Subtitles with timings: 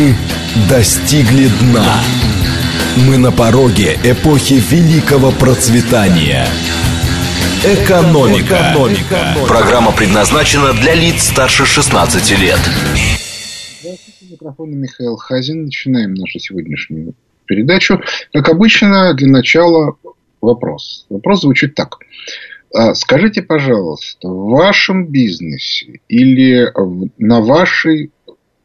[0.00, 0.14] Мы
[0.70, 1.84] достигли дна.
[3.06, 6.46] Мы на пороге эпохи великого процветания.
[7.62, 8.72] Экономика.
[8.72, 9.36] Экономика.
[9.46, 12.58] Программа предназначена для лиц старше 16 лет.
[13.82, 15.64] Здравствуйте, микрофон Михаил Хазин.
[15.64, 17.12] Начинаем нашу сегодняшнюю
[17.44, 18.00] передачу.
[18.32, 19.96] Как обычно, для начала
[20.40, 21.04] вопрос.
[21.10, 21.98] Вопрос звучит так.
[22.72, 26.72] А, скажите, пожалуйста, в вашем бизнесе или
[27.18, 28.12] на вашей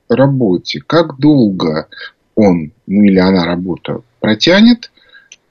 [0.10, 1.88] работе, как долго
[2.36, 4.92] он ну, или она работа протянет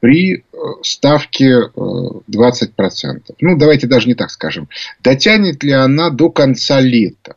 [0.00, 0.40] при э,
[0.82, 2.20] ставке 20%.
[2.28, 4.68] Э, ну, давайте даже не так скажем.
[5.02, 7.36] Дотянет ли она до конца лета?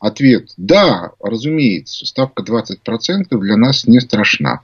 [0.00, 4.62] Ответ– да, разумеется, ставка 20% для нас не страшна.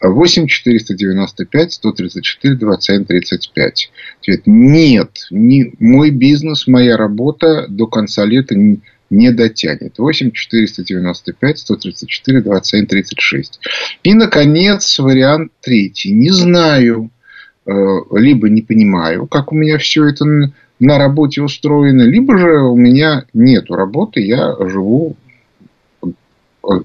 [0.00, 3.90] 8 495 134 27 35.
[4.20, 9.98] Ответ– нет, не, мой бизнес, моя работа до конца лета не, не дотянет.
[9.98, 13.60] 8 495 134 27 36.
[14.02, 16.12] И, наконец, вариант третий.
[16.12, 17.10] Не знаю,
[17.66, 17.72] э,
[18.12, 20.24] либо не понимаю, как у меня все это
[20.80, 25.16] на работе устроено, либо же у меня нет работы, я живу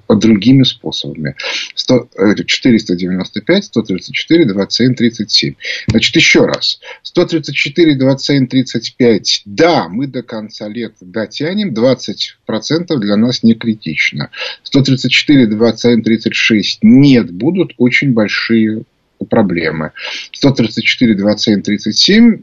[0.09, 1.35] другими способами.
[1.75, 2.09] 100,
[2.45, 5.55] 495, 134, 27, 37.
[5.87, 6.79] Значит, еще раз.
[7.03, 9.41] 134, 27, 35.
[9.45, 11.73] Да, мы до конца лета дотянем.
[11.73, 14.29] 20% для нас не критично.
[14.63, 16.79] 134, 27, 36.
[16.83, 18.83] Нет, будут очень большие
[19.29, 19.91] проблемы.
[20.31, 22.41] 134, 27, 37.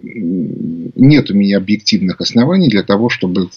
[0.97, 3.51] Нет у меня объективных оснований для того, чтобы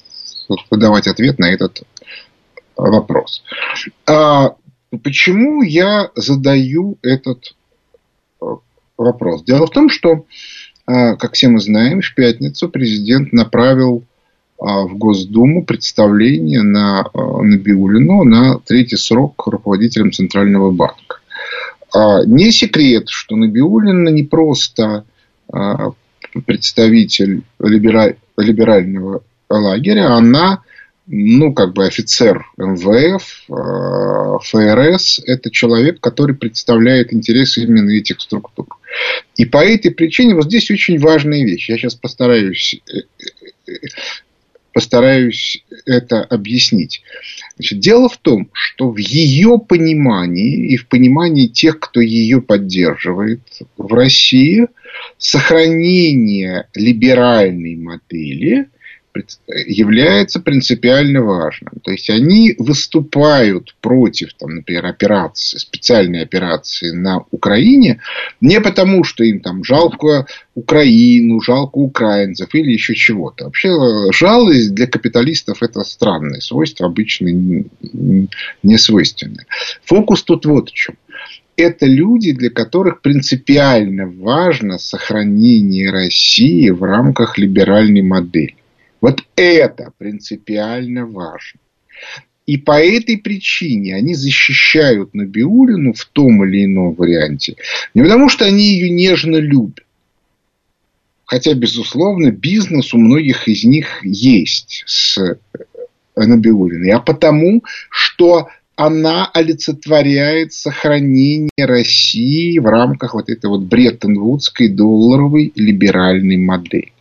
[0.69, 1.83] подавать ответ на этот
[2.77, 3.43] вопрос.
[4.07, 4.55] А
[5.03, 7.55] почему я задаю этот
[8.41, 8.45] э,
[8.97, 9.43] вопрос?
[9.43, 10.25] Дело в том, что,
[10.87, 18.23] э, как все мы знаем, в пятницу президент направил э, в Госдуму представление на Набиулину
[18.23, 21.19] на третий срок руководителем Центрального банка.
[21.95, 25.05] А, не секрет, что Набиулина не просто
[26.47, 30.63] представитель либерального лагеря, она
[31.05, 38.67] ну, как бы офицер МВФ, э, ФРС, это человек, который представляет интересы именно этих структур.
[39.35, 41.69] И по этой причине вот здесь очень важная вещь.
[41.69, 42.99] Я сейчас постараюсь, э,
[43.67, 43.73] э,
[44.71, 47.03] постараюсь это объяснить.
[47.57, 53.41] Значит, дело в том, что в ее понимании и в понимании тех, кто ее поддерживает
[53.75, 54.67] в России,
[55.17, 58.67] сохранение либеральной модели–
[59.47, 61.73] является принципиально важным.
[61.83, 68.01] То есть они выступают против, там, например, операции, специальной операции на Украине
[68.41, 73.45] не потому, что им там жалко Украину, жалко украинцев или еще чего-то.
[73.45, 73.69] Вообще
[74.11, 79.45] жалость для капиталистов это странное свойство, обычно не свойственное.
[79.83, 80.95] Фокус тут вот в чем
[81.55, 88.55] это люди, для которых принципиально важно сохранение России в рамках либеральной модели.
[89.03, 91.59] Вот это принципиально важно.
[92.45, 97.57] И по этой причине они защищают Набиулину в том или ином варианте.
[97.93, 99.83] Не потому, что они ее нежно любят.
[101.25, 105.35] Хотя, безусловно, бизнес у многих из них есть с э,
[106.15, 106.91] Набиулиной.
[106.91, 108.47] А потому, что
[108.77, 116.92] она олицетворяет сохранение России в рамках вот этой вот Бреттон-Вудской долларовой либеральной модели.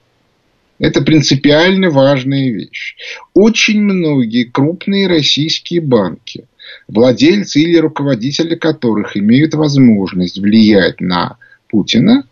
[0.79, 2.97] Это принципиально важная вещь.
[3.35, 6.47] Очень многие крупные российские банки,
[6.89, 11.37] владельцы или руководители которых имеют возможность влиять на
[11.69, 12.25] Путина,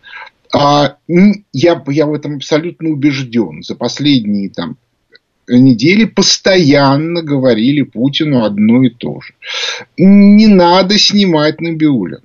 [0.52, 3.62] а я, я в этом абсолютно убежден.
[3.62, 4.76] За последние там,
[5.46, 9.34] недели постоянно говорили Путину одно и то же.
[9.96, 12.22] Не надо снимать Набиулина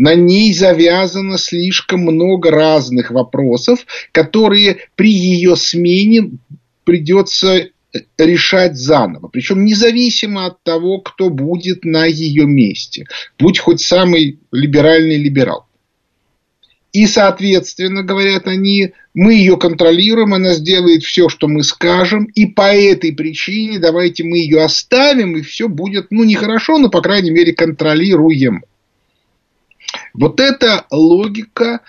[0.00, 6.30] на ней завязано слишком много разных вопросов, которые при ее смене
[6.84, 7.68] придется
[8.16, 9.28] решать заново.
[9.28, 13.04] Причем независимо от того, кто будет на ее месте.
[13.38, 15.66] Будь хоть самый либеральный либерал.
[16.94, 22.74] И, соответственно, говорят они, мы ее контролируем, она сделает все, что мы скажем, и по
[22.74, 27.52] этой причине давайте мы ее оставим, и все будет, ну, нехорошо, но, по крайней мере,
[27.52, 28.64] контролируем.
[30.14, 31.80] Вот это логика,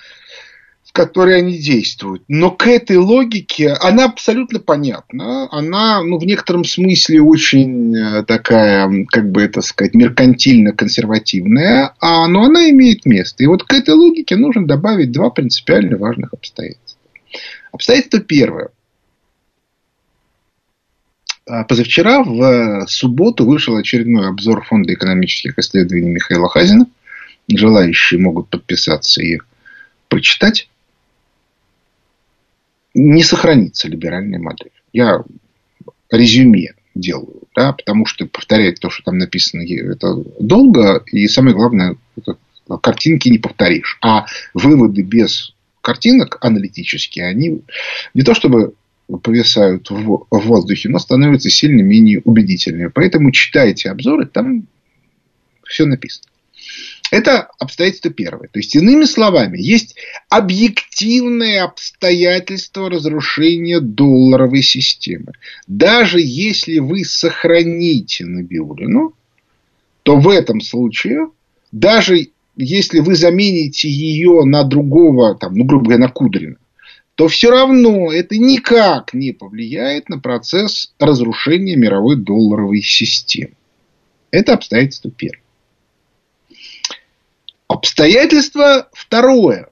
[0.92, 2.24] в которой они действуют.
[2.28, 5.48] Но к этой логике, она абсолютно понятна.
[5.50, 12.44] Она, ну, в некотором смысле очень э, такая, как бы это сказать, меркантильно-консервативная, а, но
[12.44, 13.44] она имеет место.
[13.44, 17.00] И вот к этой логике нужно добавить два принципиально важных обстоятельства.
[17.72, 18.70] Обстоятельство первое.
[21.48, 26.86] А позавчера в субботу вышел очередной обзор Фонда экономических исследований Михаила Хазина.
[27.58, 29.40] Желающие могут подписаться и
[30.08, 30.70] прочитать.
[32.94, 34.72] Не сохранится либеральная модель.
[34.94, 35.24] Я
[36.10, 41.96] резюме делаю, да, потому что повторять то, что там написано, это долго, и самое главное,
[42.18, 42.38] это
[42.82, 43.98] картинки не повторишь.
[44.02, 47.62] А выводы без картинок аналитические, они
[48.14, 48.74] не то чтобы
[49.24, 52.88] повисают в воздухе, но становятся сильно менее убедительными.
[52.88, 54.68] Поэтому читайте обзоры, там
[55.66, 56.28] все написано.
[57.12, 58.48] Это обстоятельство первое.
[58.48, 59.98] То есть, иными словами, есть
[60.30, 65.34] объективные обстоятельства разрушения долларовой системы.
[65.68, 69.14] Даже если вы сохраните Набиулину,
[70.04, 71.30] то в этом случае,
[71.74, 76.56] даже если вы замените ее на другого, там, ну, грубо говоря, на Кудрина,
[77.16, 83.54] то все равно это никак не повлияет на процесс разрушения мировой долларовой системы.
[84.32, 85.42] Это обстоятельство первое.
[87.82, 89.70] Обстоятельство второе,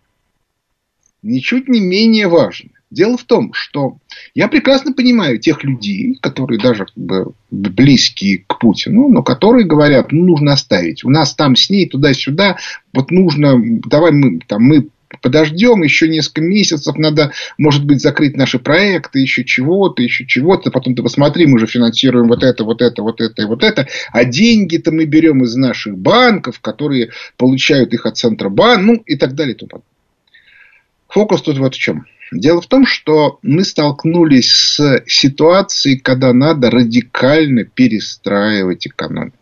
[1.22, 2.72] ничуть не менее важное.
[2.90, 3.98] Дело в том, что
[4.34, 10.12] я прекрасно понимаю тех людей, которые даже как бы, близкие к Путину, но которые говорят,
[10.12, 11.04] ну, нужно оставить.
[11.04, 12.58] У нас там с ней туда-сюда,
[12.94, 13.54] вот нужно,
[13.86, 14.90] давай мы, там, мы
[15.22, 20.72] подождем еще несколько месяцев, надо, может быть, закрыть наши проекты, еще чего-то, еще чего-то.
[20.72, 23.88] Потом ты посмотри, мы же финансируем вот это, вот это, вот это и вот это.
[24.12, 29.36] А деньги-то мы берем из наших банков, которые получают их от Центробанка, ну и так
[29.36, 29.56] далее.
[29.56, 29.84] И тому
[31.10, 32.06] Фокус тут вот в чем.
[32.32, 39.39] Дело в том, что мы столкнулись с ситуацией, когда надо радикально перестраивать экономику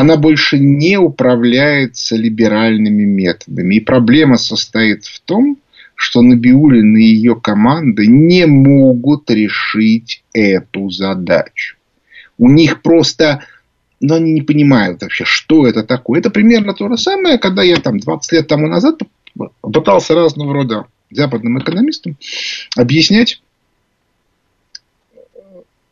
[0.00, 3.74] она больше не управляется либеральными методами.
[3.74, 5.58] И проблема состоит в том,
[5.96, 11.76] что Набиулин и ее команда не могут решить эту задачу.
[12.38, 13.42] У них просто,
[14.00, 16.20] ну, они не понимают вообще, что это такое.
[16.20, 19.00] Это примерно то же самое, когда я там 20 лет тому назад
[19.60, 22.16] пытался разного рода западным экономистам
[22.76, 23.42] объяснять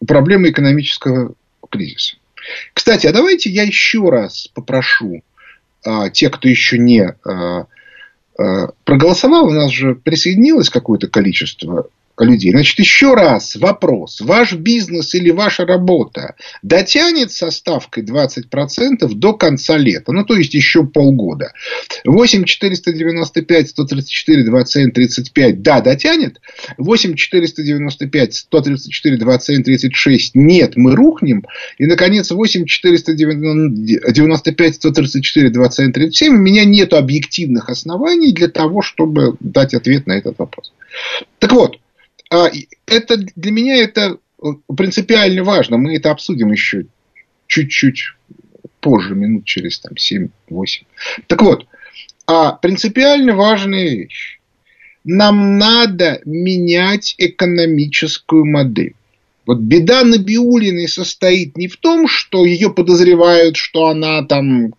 [0.07, 1.35] проблемы экономического
[1.69, 2.19] кризиса.
[2.73, 5.23] Кстати, а давайте я еще раз попрошу
[5.85, 7.67] а, тех, кто еще не а,
[8.39, 11.89] а, проголосовал, у нас же присоединилось какое-то количество
[12.25, 12.51] людей.
[12.51, 14.21] Значит, еще раз вопрос.
[14.21, 20.13] Ваш бизнес или ваша работа дотянет со ставкой 20% до конца лета?
[20.13, 21.53] Ну, то есть, еще полгода.
[22.05, 26.41] 8 495 134 27 35 да, дотянет.
[26.79, 31.45] 8 495 134 27 36 нет, мы рухнем.
[31.79, 39.37] И, наконец, 8 495 134 27 37 у меня нет объективных оснований для того, чтобы
[39.41, 40.73] дать ответ на этот вопрос.
[41.39, 41.79] Так вот,
[42.31, 42.51] а,
[42.87, 44.19] это для меня это
[44.75, 45.77] принципиально важно.
[45.77, 46.87] Мы это обсудим еще
[47.47, 48.13] чуть-чуть
[48.81, 50.31] позже, минут через там, 7-8.
[51.27, 51.67] Так вот,
[52.27, 54.41] а принципиально важная вещь.
[55.05, 58.95] Нам надо менять экономическую модель.
[59.47, 64.75] Вот беда Набиулиной состоит не в том, что ее подозревают, что она там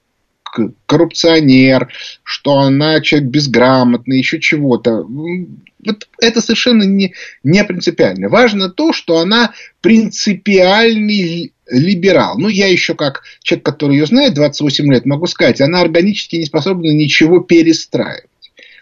[0.85, 1.89] коррупционер,
[2.23, 5.03] что она человек безграмотный, еще чего-то.
[5.03, 7.13] Вот это совершенно не,
[7.43, 8.29] не принципиально.
[8.29, 12.37] Важно то, что она принципиальный либерал.
[12.37, 16.45] Ну, я еще как человек, который ее знает 28 лет, могу сказать, она органически не
[16.45, 18.25] способна ничего перестраивать.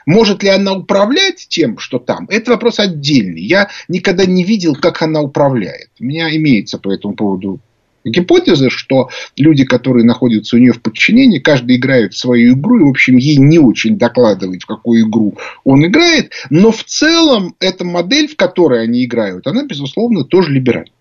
[0.06, 2.28] Может ли она управлять тем, что там?
[2.30, 3.42] Это вопрос отдельный.
[3.42, 5.90] Я никогда не видел, как она управляет.
[6.00, 7.60] У меня имеется по этому поводу
[8.06, 12.84] гипотеза, что люди, которые находятся у нее в подчинении, каждый играет в свою игру, и,
[12.84, 17.84] в общем, ей не очень докладывает, в какую игру он играет, но в целом эта
[17.84, 20.92] модель, в которой они играют, она, безусловно, тоже либеральна.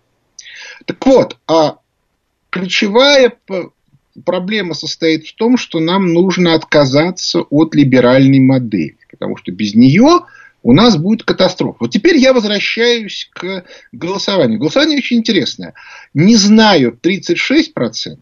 [0.85, 1.77] Так вот, а
[2.49, 3.33] ключевая
[4.23, 10.21] проблема состоит в том, что нам нужно отказаться от либеральной модели, потому что без нее
[10.65, 11.77] у нас будет катастрофа.
[11.81, 14.57] Вот теперь я возвращаюсь к голосованию.
[14.57, 15.75] Голосование очень интересное.
[16.15, 18.17] Не знаю, 36%.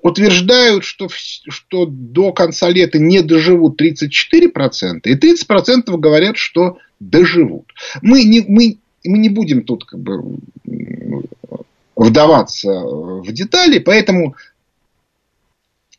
[0.00, 7.74] Утверждают, что, что до конца лета не доживут 34%, и 30% говорят, что доживут.
[8.00, 10.38] Мы не, мы, мы не будем тут как бы
[11.94, 14.34] вдаваться в детали, поэтому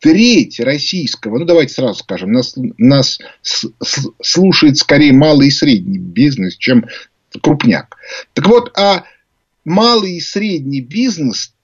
[0.06, 3.18] треть российского, ну давайте сразу скажем, нас, нас
[4.22, 6.86] слушает скорее малый и средний бизнес, чем
[7.42, 7.98] крупняк.
[8.34, 9.06] Так вот, а
[9.64, 11.56] малый и средний бизнес,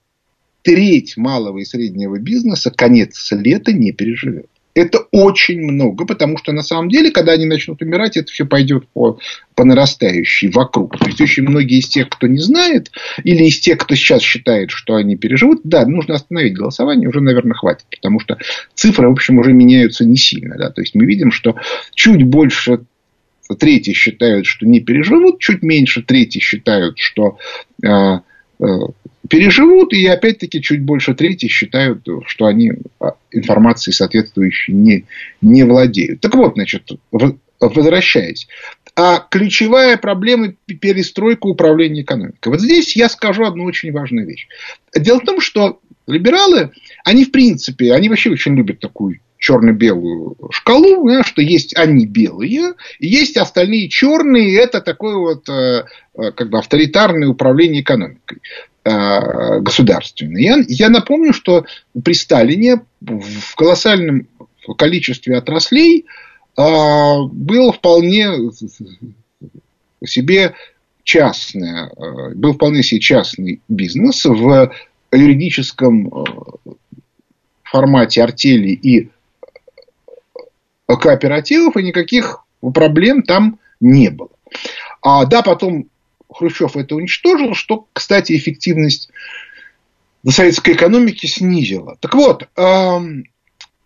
[0.63, 4.49] треть малого и среднего бизнеса конец лета не переживет.
[4.73, 8.87] Это очень много, потому что на самом деле, когда они начнут умирать, это все пойдет
[8.93, 9.19] по,
[9.55, 10.97] по нарастающей вокруг.
[10.97, 12.91] То есть очень многие из тех, кто не знает,
[13.23, 17.53] или из тех, кто сейчас считает, что они переживут, да, нужно остановить голосование, уже, наверное,
[17.55, 18.37] хватит, потому что
[18.73, 20.55] цифры, в общем, уже меняются не сильно.
[20.57, 20.69] Да?
[20.69, 21.55] То есть мы видим, что
[21.93, 22.81] чуть больше
[23.59, 27.37] трети считают, что не переживут, чуть меньше трети считают, что
[27.83, 28.65] э, э,
[29.29, 35.05] переживут, и опять-таки чуть больше трети считают, что они а, информацией соответствующей не,
[35.41, 36.21] не владеют.
[36.21, 36.89] Так вот, значит,
[37.59, 38.47] возвращаясь.
[38.95, 42.49] А ключевая проблема– перестройка управления экономикой.
[42.49, 44.47] Вот здесь я скажу одну очень важную вещь.
[44.95, 46.71] Дело в том, что либералы,
[47.05, 52.73] они в принципе, они вообще очень любят такую черно-белую шкалу, да, что есть они белые,
[52.99, 55.85] и есть остальные черные, это такое вот э,
[56.15, 58.37] э, как бы авторитарное управление экономикой.
[58.83, 60.41] Э, государственной.
[60.41, 61.65] Я, я напомню, что
[62.03, 64.27] при Сталине в колоссальном
[64.75, 66.07] количестве отраслей
[66.57, 66.61] э,
[67.31, 68.49] был вполне
[70.03, 70.55] себе
[71.03, 74.73] частное, э, был вполне себе частный бизнес в
[75.11, 76.11] юридическом
[77.61, 79.09] формате артели и
[80.87, 84.31] кооперативов, и никаких проблем там не было.
[85.03, 85.85] А, да, потом
[86.31, 89.09] Хрущев это уничтожил, что, кстати, эффективность
[90.27, 91.97] советской экономики снизила.
[91.99, 92.47] Так вот,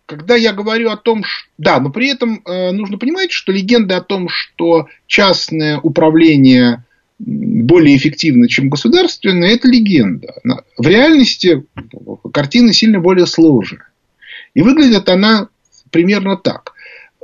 [0.06, 1.48] когда я говорю о том, что...
[1.58, 6.84] Да, но при этом э, нужно понимать, что легенда о том, что частное управление
[7.18, 10.34] более эффективно, чем государственное, это легенда.
[10.76, 11.64] В реальности
[12.32, 13.88] картина сильно более сложная.
[14.54, 15.48] И выглядит она
[15.90, 16.75] примерно так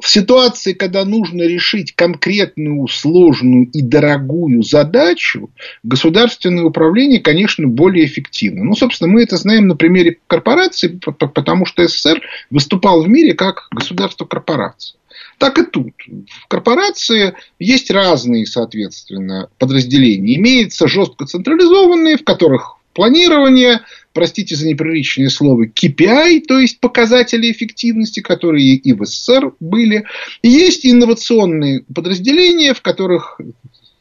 [0.02, 5.50] в ситуации, когда нужно решить конкретную, сложную и дорогую задачу,
[5.84, 8.64] государственное управление, конечно, более эффективно.
[8.64, 13.68] Ну, собственно, мы это знаем на примере корпорации, потому что СССР выступал в мире как
[13.70, 14.98] государство-корпорация.
[15.38, 15.94] Так и тут.
[16.40, 20.34] В корпорации есть разные, соответственно, подразделения.
[20.34, 23.82] Имеются жестко централизованные, в которых планирование,
[24.12, 30.04] простите за неприличное слово, KPI, то есть показатели эффективности, которые и в СССР были.
[30.42, 33.40] Есть инновационные подразделения, в которых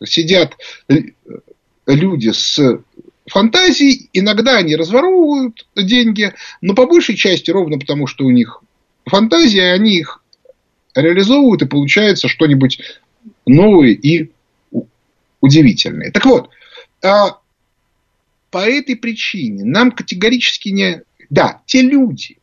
[0.03, 0.57] сидят
[1.87, 2.79] люди с
[3.27, 4.09] фантазией.
[4.13, 8.61] Иногда они разворовывают деньги, но по большей части ровно потому, что у них
[9.05, 10.23] фантазия, они их
[10.95, 12.79] реализовывают, и получается что-нибудь
[13.45, 14.31] новое и
[15.39, 16.11] удивительное.
[16.11, 16.49] Так вот,
[17.03, 17.37] а
[18.51, 21.01] по этой причине нам категорически не...
[21.29, 22.37] Да, те люди,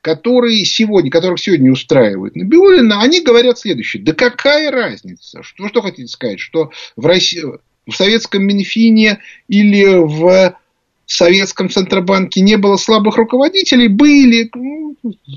[0.00, 4.02] которые сегодня, которых сегодня устраивают Набиулина, они говорят следующее.
[4.02, 5.42] Да какая разница?
[5.42, 6.40] Что, что хотите сказать?
[6.40, 7.42] Что в, России,
[7.86, 10.58] в советском Минфине или в
[11.06, 13.88] советском Центробанке не было слабых руководителей?
[13.88, 14.50] Были.
[14.54, 14.96] Ну,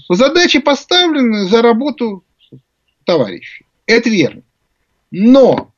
[0.09, 2.23] задачи поставлены за работу
[3.03, 3.65] товарищей.
[3.85, 4.41] Это верно.
[5.11, 5.73] Но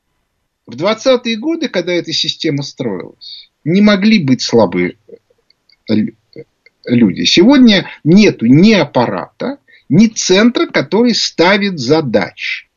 [0.66, 4.96] в 20-е годы, когда эта система строилась, не могли быть слабые
[6.84, 7.24] люди.
[7.24, 12.68] Сегодня нету ни аппарата, ни центра, который ставит задачи.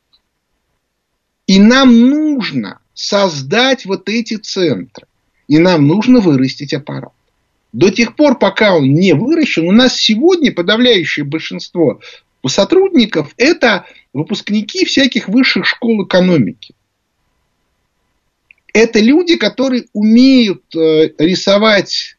[1.47, 5.07] И нам нужно создать вот эти центры.
[5.47, 7.11] И нам нужно вырастить аппарат.
[7.73, 11.99] До тех пор, пока он не выращен, у нас сегодня подавляющее большинство
[12.45, 16.73] сотрудников– это выпускники всяких высших школ экономики
[18.73, 22.17] это люди, которые умеют э, рисовать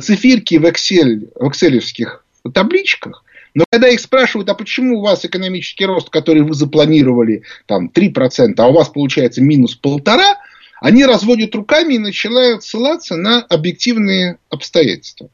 [0.00, 5.86] циферки в, Excel, в экселевских табличках, но когда их спрашивают, а почему у вас экономический
[5.86, 10.38] рост, который вы запланировали, там 3%, а у вас получается минус полтора,
[10.80, 15.28] они разводят руками и начинают ссылаться на объективные обстоятельства.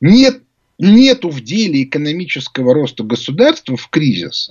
[0.00, 0.42] Нет
[0.78, 4.48] нету в деле экономического роста государства в кризис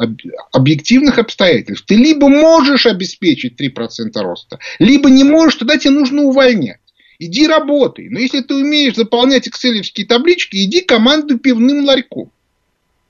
[0.51, 1.85] объективных обстоятельств.
[1.85, 6.79] Ты либо можешь обеспечить 3% роста, либо не можешь, тогда тебе нужно увольнять.
[7.19, 8.09] Иди работай.
[8.09, 12.31] Но если ты умеешь заполнять экселевские таблички, иди команду пивным ларьком.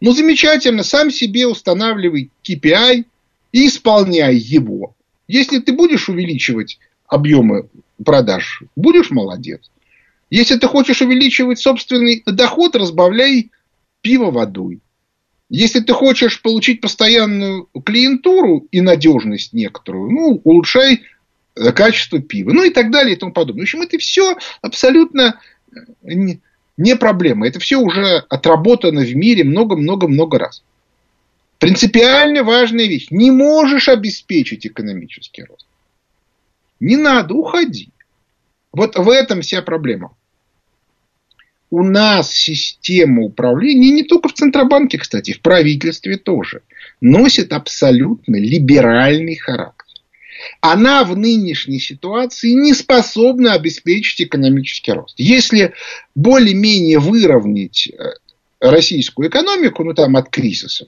[0.02, 3.06] Ну, замечательно, сам себе устанавливай KPI
[3.54, 4.96] и исполняй его.
[5.28, 7.70] Если ты будешь увеличивать объемы
[8.04, 9.72] продаж, будешь молодец.
[10.32, 13.52] Если ты хочешь увеличивать собственный доход, разбавляй
[14.00, 14.80] пиво водой.
[15.50, 21.02] Если ты хочешь получить постоянную клиентуру и надежность некоторую, ну, улучшай
[21.76, 23.64] качество пива, ну и так далее и тому подобное.
[23.64, 25.42] В общем, это все абсолютно
[25.76, 26.16] э,
[26.78, 27.46] не проблема.
[27.46, 30.64] Это все уже отработано в мире много-много-много раз.
[31.60, 33.08] Принципиально важная вещь.
[33.12, 35.68] Не можешь обеспечить экономический рост.
[36.80, 37.90] Не надо, уходи.
[38.72, 40.16] Вот в этом вся проблема.
[41.72, 46.62] У нас система управления, не только в Центробанке, кстати, в правительстве тоже,
[47.00, 49.86] носит абсолютно либеральный характер.
[50.60, 55.16] Она в нынешней ситуации не способна обеспечить экономический рост.
[55.18, 55.74] Если
[56.14, 58.14] более-менее выровнять э,
[58.60, 60.88] российскую экономику, ну там от кризисов,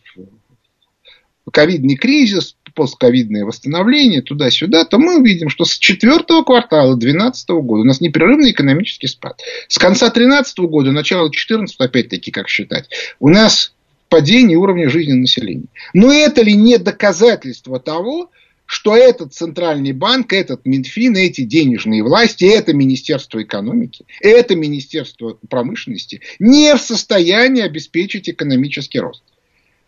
[1.52, 7.86] ковидный кризис, постковидное восстановление, туда-сюда, то мы увидим, что с четвертого квартала 2012 года у
[7.86, 9.42] нас непрерывный экономический спад.
[9.68, 13.74] С конца 2013 года, начала 2014, опять-таки, как считать, у нас
[14.10, 15.68] падение уровня жизни населения.
[15.94, 18.30] Но это ли не доказательство того,
[18.66, 26.22] что этот центральный банк, этот Минфин, эти денежные власти, это Министерство экономики, это Министерство промышленности
[26.40, 29.24] не в состоянии обеспечить экономический рост.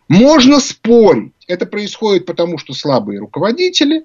[0.08, 4.04] Можно спорить, это происходит потому, что слабые руководители,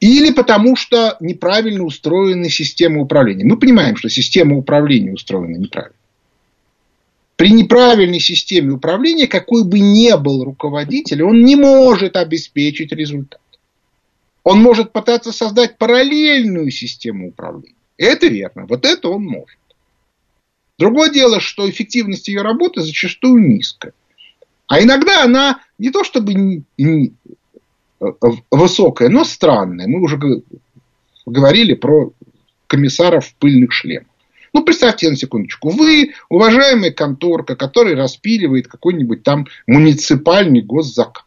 [0.00, 3.44] или потому, что неправильно устроена система управления.
[3.44, 5.96] Мы понимаем, что система управления устроена неправильно.
[7.36, 13.40] При неправильной системе управления, какой бы ни был руководитель, он не может обеспечить результат.
[14.42, 17.76] Он может пытаться создать параллельную систему управления.
[17.96, 19.58] Это верно, вот это он может.
[20.78, 23.92] Другое дело, что эффективность ее работы зачастую низкая.
[24.70, 27.12] А иногда она не то чтобы не,
[28.00, 28.04] э,
[28.52, 29.88] высокая, но странная.
[29.88, 30.16] Мы уже
[31.26, 32.12] говорили про
[32.68, 34.06] комиссаров в пыльных шлемах.
[34.52, 35.70] Ну, представьте на секундочку.
[35.70, 41.24] Вы, уважаемая конторка, которая распиливает какой-нибудь там муниципальный госзаказ.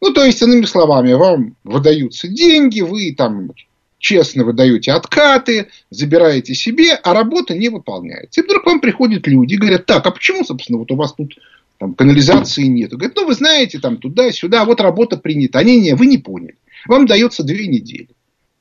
[0.00, 3.52] Ну, то есть, иными словами, вам выдаются деньги, вы там
[4.00, 8.40] честно выдаете откаты, забираете себе, а работа не выполняется.
[8.40, 11.34] И вдруг вам приходят люди и говорят, так, а почему, собственно, вот у вас тут
[11.82, 12.92] там, канализации нет.
[12.92, 15.58] Говорит, ну вы знаете, там туда-сюда, вот работа принята.
[15.58, 16.54] Они не, вы не поняли.
[16.86, 18.10] Вам дается две недели.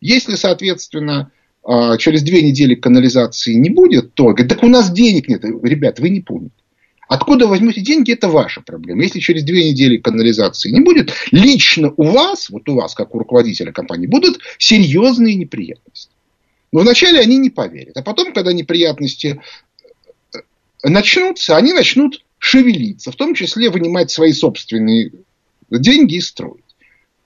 [0.01, 1.31] Если, соответственно,
[1.63, 5.43] а, через две недели канализации не будет, то говорит, так у нас денег нет.
[5.43, 6.49] Ребят, вы не поняли.
[7.07, 9.03] Откуда возьмете деньги, это ваша проблема.
[9.03, 13.19] Если через две недели канализации не будет, лично у вас, вот у вас, как у
[13.19, 16.09] руководителя компании, будут серьезные неприятности.
[16.71, 17.97] Но вначале они не поверят.
[17.97, 19.39] А потом, когда неприятности
[20.83, 25.12] начнутся, они начнут шевелиться, в том числе вынимать свои собственные
[25.69, 26.63] деньги и строить.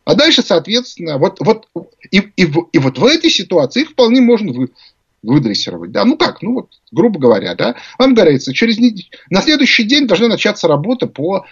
[0.04, 1.68] А дальше, соответственно, вот, вот,
[2.12, 4.70] и, и, и вот в этой ситуации их вполне можно вы,
[5.24, 5.92] выдрессировать.
[5.92, 6.04] Да?
[6.04, 10.28] Ну как, ну вот, грубо говоря, да, вам говорится, через неделю, на следующий день должна
[10.28, 11.46] начаться работа по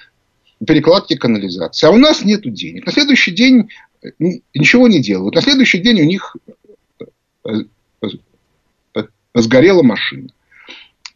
[0.67, 1.87] перекладке канализации.
[1.87, 2.85] А у нас нет денег.
[2.85, 3.69] На следующий день
[4.53, 5.35] ничего не делают.
[5.35, 6.35] На следующий день у них
[7.45, 7.53] э,
[8.95, 10.29] э, сгорела машина.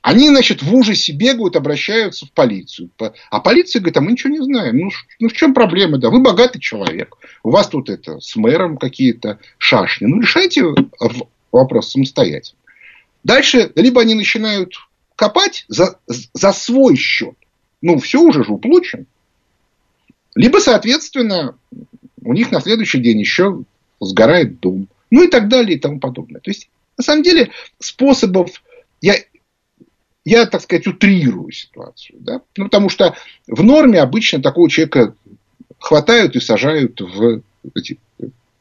[0.07, 2.89] Они, значит, в ужасе бегают, обращаются в полицию.
[3.29, 4.77] А полиция говорит, а мы ничего не знаем.
[4.77, 4.89] Ну,
[5.19, 5.97] ну в чем проблема?
[5.97, 7.17] Да, вы богатый человек.
[7.43, 10.05] У вас тут это с мэром какие-то шашни.
[10.05, 10.63] Ну, решайте
[11.51, 12.57] вопрос самостоятельно.
[13.25, 14.75] Дальше, либо они начинают
[15.17, 17.35] копать за, за свой счет.
[17.81, 19.03] Ну, все уже же уплочено.
[20.35, 21.57] Либо, соответственно,
[22.23, 23.65] у них на следующий день еще
[23.99, 24.87] сгорает дом.
[25.11, 26.39] Ну и так далее и тому подобное.
[26.39, 28.63] То есть, на самом деле, способов...
[28.99, 29.13] Я
[30.27, 32.17] я, так сказать, утрирую ситуацию.
[32.19, 32.41] Да?
[32.57, 33.15] Ну, потому что
[33.47, 35.15] в норме обычно такого человека
[35.79, 37.41] хватают и сажают в,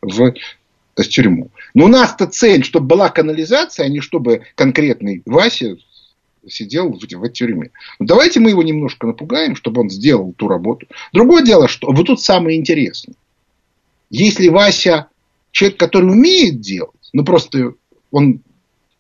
[0.01, 0.35] в,
[0.97, 1.51] в тюрьму.
[1.75, 5.77] Но у нас-то цель, чтобы была канализация, а не чтобы конкретный Вася
[6.47, 7.71] сидел в, в тюрьме.
[7.99, 10.87] Ну, давайте мы его немножко напугаем, чтобы он сделал ту работу.
[11.13, 13.17] Другое дело, что вот тут самое интересное.
[14.09, 15.09] Если Вася
[15.51, 17.75] человек, который умеет делать, ну просто
[18.13, 18.41] он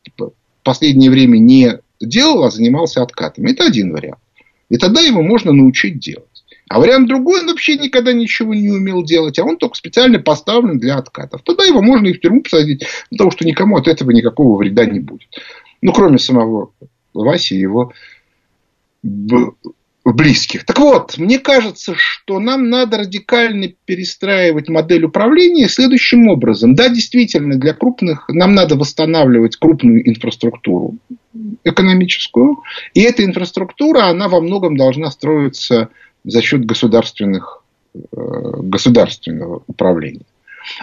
[0.02, 3.52] типа, в последнее время не делал, а занимался откатами.
[3.52, 4.20] Это один вариант.
[4.68, 6.44] И тогда его можно научить делать.
[6.68, 10.78] А вариант другой, он вообще никогда ничего не умел делать, а он только специально поставлен
[10.78, 11.42] для откатов.
[11.44, 14.98] Тогда его можно и в тюрьму посадить, потому что никому от этого никакого вреда не
[14.98, 15.28] будет.
[15.80, 16.72] Ну, кроме самого
[17.14, 17.92] Васи и его
[20.12, 20.64] близких.
[20.64, 26.74] Так вот, мне кажется, что нам надо радикально перестраивать модель управления следующим образом.
[26.74, 30.96] Да, действительно, для крупных нам надо восстанавливать крупную инфраструктуру
[31.64, 32.62] экономическую.
[32.94, 35.88] И эта инфраструктура, она во многом должна строиться
[36.24, 37.64] за счет государственных,
[37.94, 40.26] э, государственного управления.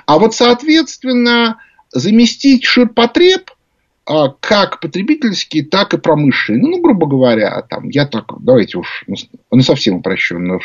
[0.06, 1.60] А вот, соответственно,
[1.92, 3.52] заместить ширпотреб–
[4.06, 6.62] как потребительские, так и промышленные.
[6.62, 9.16] Ну, грубо говоря, там, я так, давайте уж, ну,
[9.52, 10.60] ну совсем упрощенно.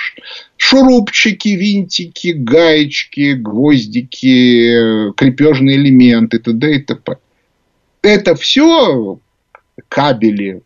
[0.57, 6.75] Шурупчики, винтики, гаечки, гвоздики, крепежные элементы, т.д.
[6.75, 7.19] и т.п.
[8.03, 9.19] Это все
[9.89, 10.63] кабели,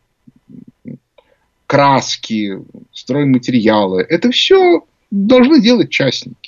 [1.66, 2.58] краски,
[2.92, 4.02] стройматериалы.
[4.08, 6.41] Это все должны делать частники.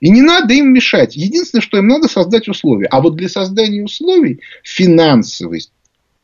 [0.00, 1.16] И не надо им мешать.
[1.16, 2.86] Единственное, что им надо создать условия.
[2.86, 5.62] А вот для создания условий финансовой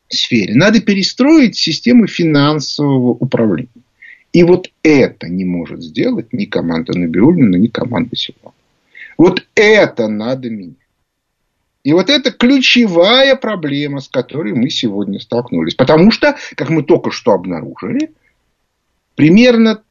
[0.09, 3.69] сфере надо перестроить систему финансового управления.
[4.33, 8.55] И вот это не может сделать ни команда Набиулина, ни команда Силуана.
[9.17, 10.77] Вот это надо менять.
[11.85, 15.75] И вот это ключевая проблема, с которой мы сегодня столкнулись.
[15.75, 18.13] Потому что, как мы только что обнаружили,
[19.15, 19.83] примерно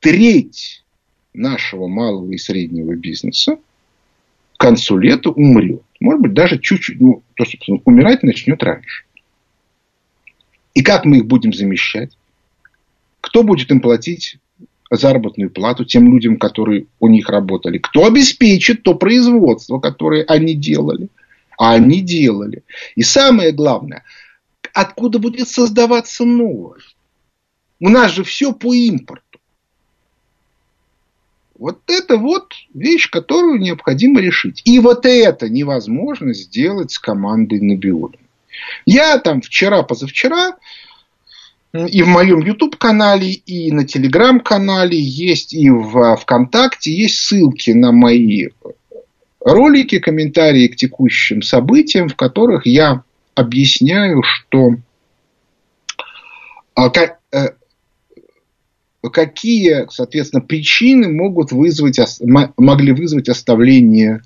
[0.00, 0.81] треть
[1.34, 3.58] нашего малого и среднего бизнеса
[4.56, 5.82] к концу лета умрет.
[6.00, 9.04] Может быть, даже чуть-чуть, ну, то, собственно, умирать начнет раньше.
[10.74, 12.16] И как мы их будем замещать?
[13.20, 14.38] Кто будет им платить
[14.90, 17.78] заработную плату тем людям, которые у них работали?
[17.78, 21.08] Кто обеспечит то производство, которое они делали?
[21.58, 22.62] А они делали.
[22.94, 24.04] И самое главное,
[24.72, 26.78] откуда будет создаваться новое?
[27.80, 29.21] У нас же все по импорту.
[31.62, 34.62] Вот это вот вещь, которую необходимо решить.
[34.64, 38.18] И вот это невозможно сделать с командой Набиулина.
[38.84, 40.56] Я там вчера, позавчера
[41.72, 48.48] и в моем YouTube-канале, и на Telegram-канале есть, и в ВКонтакте есть ссылки на мои
[49.38, 53.04] ролики, комментарии к текущим событиям, в которых я
[53.36, 54.74] объясняю, что
[56.74, 56.90] а,
[57.30, 57.50] э,
[59.10, 64.22] какие, соответственно, причины могут вызвать, могли вызвать оставление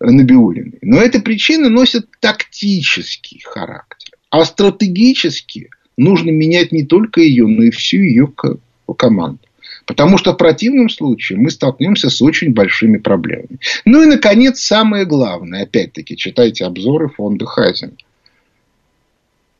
[0.00, 0.78] Набиулиной.
[0.82, 4.10] Но эти причины носят тактический характер.
[4.30, 8.32] А стратегически нужно менять не только ее, но и всю ее
[8.96, 9.40] команду.
[9.86, 13.58] Потому что в противном случае мы столкнемся с очень большими проблемами.
[13.86, 15.62] Ну и, наконец, самое главное.
[15.62, 17.92] Опять-таки, читайте обзоры фонда Хазина.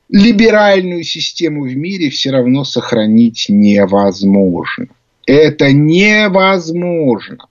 [0.09, 4.87] Либеральную систему в мире все равно сохранить невозможно.
[5.27, 7.47] Это невозможно.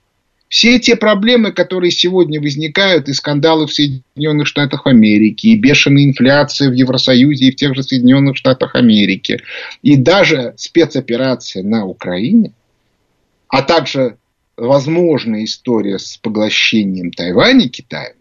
[0.48, 6.70] Все те проблемы, которые сегодня возникают, и скандалы в Соединенных Штатах Америки, и бешеная инфляция
[6.70, 9.40] в Евросоюзе и в тех же Соединенных Штатах Америки,
[9.82, 12.52] и даже спецоперация на Украине,
[13.48, 14.16] а также
[14.56, 18.16] возможная история с поглощением Тайваня Китаем,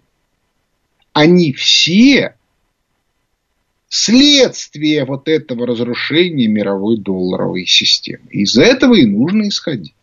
[1.14, 2.37] они все
[3.90, 8.26] следствие вот этого разрушения мировой долларовой системы.
[8.30, 9.94] Из этого и нужно исходить.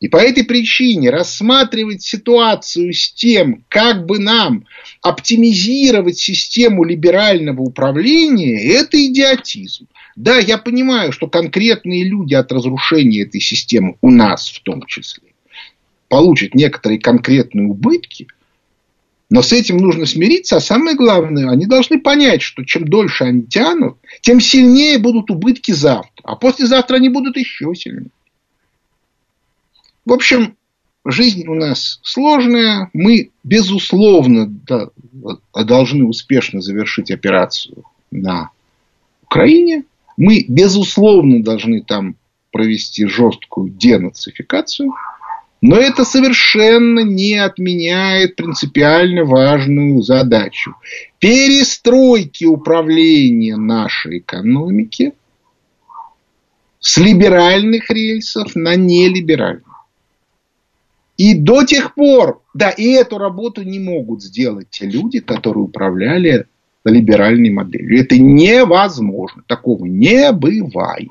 [0.00, 4.64] И по этой причине рассматривать ситуацию с тем, как бы нам
[5.02, 9.88] оптимизировать систему либерального управления, это идиотизм.
[10.14, 15.28] Да, я понимаю, что конкретные люди от разрушения этой системы, у нас в том числе,
[16.08, 18.28] получат некоторые конкретные убытки,
[19.30, 23.42] но с этим нужно смириться, а самое главное, они должны понять, что чем дольше они
[23.42, 28.10] тянут, тем сильнее будут убытки завтра, а послезавтра они будут еще сильнее.
[30.06, 30.56] В общем,
[31.04, 32.88] жизнь у нас сложная.
[32.94, 34.50] Мы, безусловно,
[35.54, 38.50] должны успешно завершить операцию на
[39.24, 39.84] Украине.
[40.16, 42.16] Мы, безусловно, должны там
[42.50, 44.92] провести жесткую денацификацию.
[45.60, 50.74] Но это совершенно не отменяет принципиально важную задачу
[51.18, 55.14] перестройки управления нашей экономики
[56.78, 59.64] с либеральных рельсов на нелиберальные.
[61.16, 66.46] И до тех пор, да, и эту работу не могут сделать те люди, которые управляли
[66.84, 68.00] либеральной моделью.
[68.00, 69.42] Это невозможно.
[69.48, 71.08] Такого не бывает.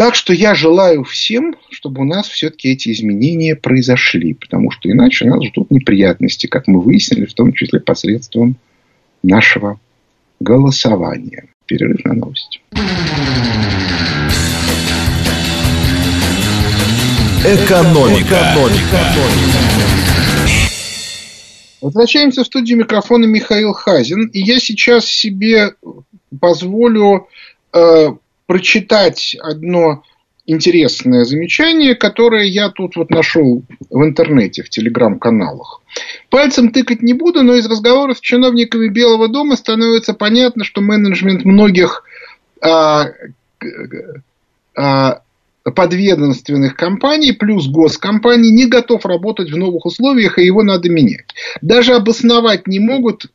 [0.00, 4.32] Так что я желаю всем, чтобы у нас все-таки эти изменения произошли.
[4.32, 8.56] Потому что иначе нас ждут неприятности, как мы выяснили, в том числе посредством
[9.22, 9.78] нашего
[10.40, 11.48] голосования.
[11.66, 12.62] Перерыв на новости.
[17.44, 18.54] Экономика.
[18.54, 19.00] Экономика.
[21.82, 24.28] Возвращаемся в студию микрофона Михаил Хазин.
[24.28, 25.74] И я сейчас себе
[26.40, 27.28] позволю
[27.74, 28.14] э,
[28.50, 30.02] прочитать одно
[30.44, 35.80] интересное замечание, которое я тут вот нашел в интернете, в телеграм-каналах.
[36.30, 41.44] Пальцем тыкать не буду, но из разговоров с чиновниками Белого дома становится понятно, что менеджмент
[41.44, 42.02] многих
[42.60, 43.10] а,
[44.76, 45.20] а,
[45.62, 51.36] подведомственных компаний плюс госкомпаний не готов работать в новых условиях, и его надо менять.
[51.62, 53.26] Даже обосновать не могут,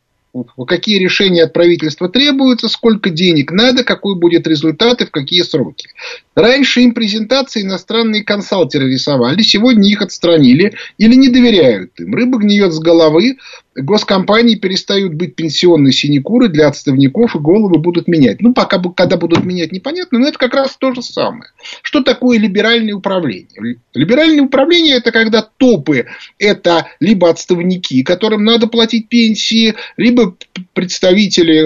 [0.68, 5.88] какие решения от правительства требуются, сколько денег надо, какой будет результат и в какие сроки.
[6.36, 12.14] Раньше им презентации иностранные консалтеры рисовали, сегодня их отстранили или не доверяют им.
[12.14, 13.38] Рыба гниет с головы,
[13.76, 18.42] госкомпании перестают быть пенсионной синекурой для отставников, и головы будут менять.
[18.42, 21.52] Ну, пока, когда будут менять, непонятно, но это как раз то же самое.
[21.82, 23.78] Что такое либеральное управление?
[23.94, 26.06] Либеральное управление– это когда топы–
[26.40, 30.25] это либо отставники, которым надо платить пенсии, либо
[30.74, 31.64] представители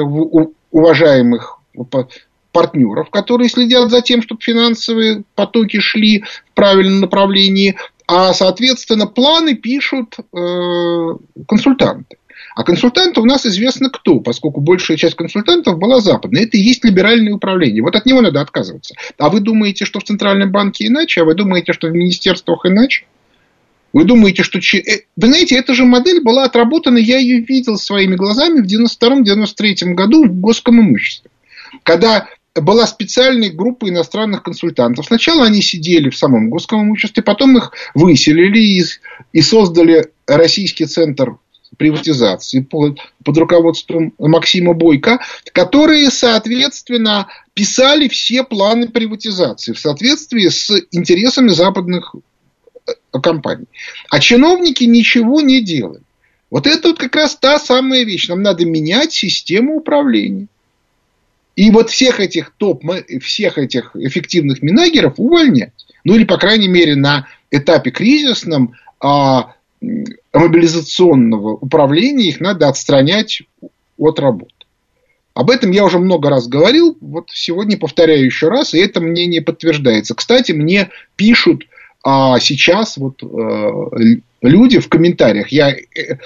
[0.71, 1.59] уважаемых
[2.51, 7.75] партнеров, которые следят за тем, чтобы финансовые потоки шли в правильном направлении,
[8.07, 11.15] а, соответственно, планы пишут э,
[11.47, 12.17] консультанты.
[12.55, 16.43] А консультанты у нас известно кто, поскольку большая часть консультантов была западная.
[16.43, 17.83] Это и есть либеральное управление.
[17.83, 18.95] Вот от него надо отказываться.
[19.17, 21.21] А вы думаете, что в Центральном банке иначе?
[21.21, 23.05] А вы думаете, что в министерствах иначе?
[23.93, 24.59] Вы думаете, что...
[24.59, 29.93] Э, вы знаете, эта же модель была отработана, я ее видел своими глазами в 92-93
[29.93, 31.29] году в госком имуществе.
[31.83, 35.05] Когда была специальная группа иностранных консультантов.
[35.05, 38.83] Сначала они сидели в самом госком имуществе, потом их выселили и,
[39.33, 41.37] и создали Российский центр
[41.77, 45.19] приватизации под, под руководством Максима Бойко,
[45.53, 52.15] которые, соответственно, писали все планы приватизации в соответствии с интересами западных
[53.11, 53.65] компаний.
[54.09, 56.01] А чиновники ничего не делали.
[56.49, 58.27] Вот это вот как раз та самая вещь.
[58.27, 60.47] Нам надо менять систему управления.
[61.55, 62.83] И вот всех этих топ,
[63.21, 65.73] всех этих эффективных минагеров увольнять.
[66.03, 69.55] Ну или, по крайней мере, на этапе кризисном а,
[70.33, 73.43] мобилизационного управления их надо отстранять
[73.97, 74.53] от работы.
[75.33, 79.41] Об этом я уже много раз говорил, вот сегодня повторяю еще раз, и это мнение
[79.41, 80.15] подтверждается.
[80.15, 81.63] Кстати, мне пишут
[82.03, 83.89] а, сейчас вот а,
[84.41, 85.49] люди в комментариях.
[85.49, 86.17] Я э,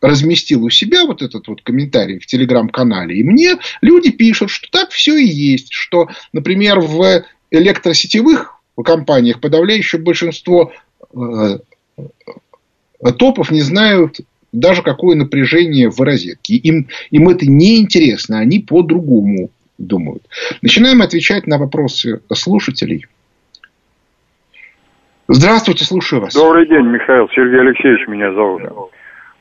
[0.00, 4.90] разместил у себя вот этот вот комментарий в телеграм-канале, и мне люди пишут, что так
[4.90, 10.72] все и есть, что, например, в электросетевых компаниях подавляющее большинство
[11.14, 11.58] э,
[13.18, 14.20] топов не знают
[14.52, 16.54] даже какое напряжение в розетке.
[16.56, 20.24] Им, им это не интересно, они по-другому думают.
[20.62, 23.06] Начинаем отвечать на вопросы слушателей.
[25.32, 26.34] Здравствуйте, слушаю вас.
[26.34, 27.28] Добрый день, Михаил.
[27.28, 28.62] Сергей Алексеевич меня зовут.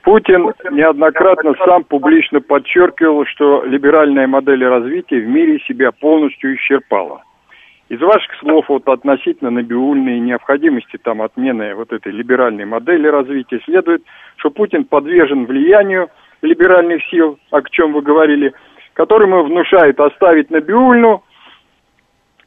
[0.04, 7.24] Путин неоднократно сам публично подчеркивал, что либеральная модель развития в мире себя полностью исчерпала.
[7.90, 14.04] Из ваших слов вот относительно набиульной необходимости там отмены вот этой либеральной модели развития следует,
[14.36, 16.10] что Путин подвержен влиянию
[16.44, 18.54] либеральных сил, о чем вы говорили,
[18.94, 21.24] которым ему внушает оставить Набиульну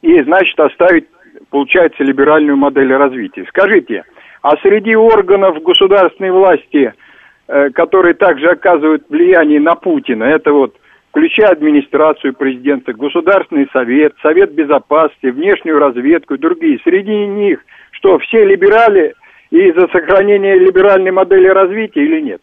[0.01, 1.07] и, значит, оставить,
[1.49, 3.45] получается, либеральную модель развития.
[3.49, 4.03] Скажите,
[4.41, 6.93] а среди органов государственной власти–
[7.45, 10.23] Э, которые также оказывают влияние на Путина.
[10.23, 10.77] Это вот
[11.09, 16.79] включая администрацию президента, Государственный совет, Совет безопасности, внешнюю разведку и другие.
[16.85, 17.59] Среди них
[17.91, 19.13] что, все либерали
[19.51, 22.41] и за сохранение либеральной модели развития или нет?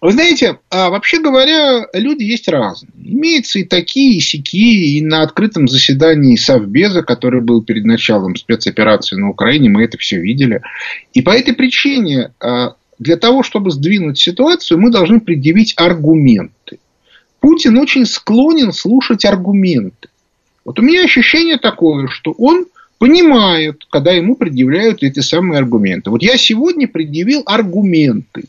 [0.00, 2.92] Вы знаете, а вообще говоря, люди есть разные.
[3.04, 9.16] Имеются и такие, и сякие, и на открытом заседании Совбеза, который был перед началом спецоперации
[9.16, 10.62] на Украине, мы это все видели.
[11.14, 16.78] И по этой причине а, для того, чтобы сдвинуть ситуацию, мы должны предъявить аргументы.
[17.40, 20.08] Путин очень склонен слушать аргументы.
[20.64, 22.66] Вот у меня ощущение такое, что он
[22.98, 26.10] понимает, когда ему предъявляют эти самые аргументы.
[26.10, 28.44] Вот я сегодня предъявил аргументы.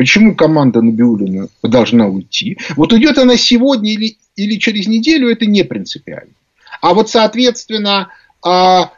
[0.00, 2.56] Почему команда Набиулина должна уйти?
[2.74, 6.32] Вот уйдет она сегодня или, или через неделю, это не принципиально.
[6.80, 8.08] А вот, соответственно,
[8.42, 8.94] а,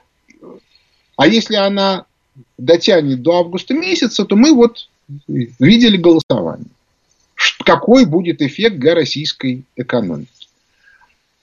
[1.16, 2.04] а если она
[2.56, 4.88] дотянет до августа месяца, то мы вот
[5.26, 6.68] видели голосование.
[7.64, 10.46] Какой будет эффект для российской экономики.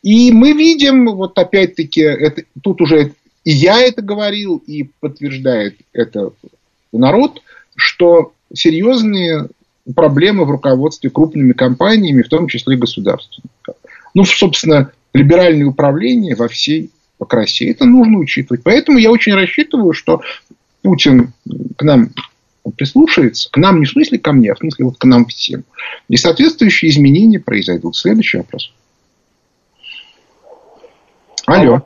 [0.02, 3.12] И мы видим, вот опять-таки, это, тут уже
[3.44, 6.32] и я это говорил, и подтверждает это
[6.94, 7.42] народ,
[7.76, 9.48] что серьезные
[9.96, 13.50] проблемы в руководстве крупными компаниями, в том числе государственными.
[14.14, 16.92] Ну, собственно, либеральное управление во всей
[17.26, 17.70] красе.
[17.70, 18.64] Это нужно учитывать.
[18.64, 20.22] Поэтому я очень рассчитываю, что
[20.82, 21.34] Путин
[21.78, 22.10] к нам
[22.78, 25.64] прислушается, к нам не в смысле ко мне, а в смысле вот к нам всем.
[26.08, 27.96] И соответствующие изменения произойдут.
[27.96, 28.72] Следующий вопрос.
[31.46, 31.82] Алло.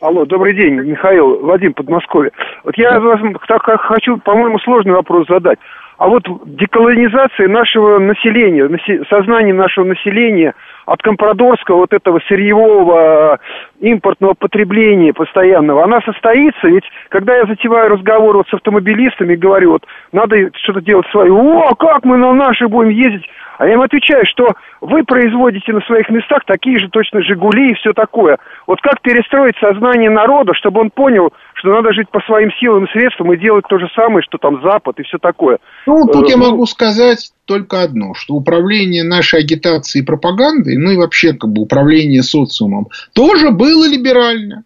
[0.00, 2.32] Алло, добрый день, Михаил, Вадим, Подмосковье.
[2.64, 5.58] Вот я вас так, хочу, по-моему, сложный вопрос задать.
[6.00, 8.66] А вот деколонизация нашего населения,
[9.10, 10.54] сознания нашего населения
[10.86, 13.38] от компрадорского вот этого сырьевого
[13.80, 19.84] импортного потребления постоянного, она состоится, ведь когда я затеваю разговор вот с автомобилистами, говорю, вот
[20.10, 24.24] надо что-то делать свое, о, как мы на наши будем ездить, а я им отвечаю,
[24.24, 28.38] что вы производите на своих местах такие же точно «Жигули» и все такое.
[28.66, 32.90] Вот как перестроить сознание народа, чтобы он понял, что надо жить по своим силам и
[32.90, 35.58] средствам и делать то же самое, что там Запад и все такое.
[35.86, 40.76] Ну, тут я э, ну, могу сказать только одно, что управление нашей агитацией и пропагандой,
[40.76, 44.64] ну и вообще как бы управление социумом, тоже было либерально.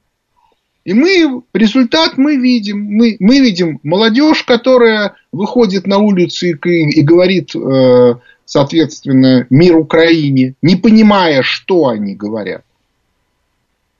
[0.84, 2.84] И мы, результат мы видим.
[2.84, 9.76] Мы, мы видим молодежь, которая выходит на улицу и, и, и говорит, э, соответственно, мир
[9.76, 12.62] Украине, не понимая, что они говорят.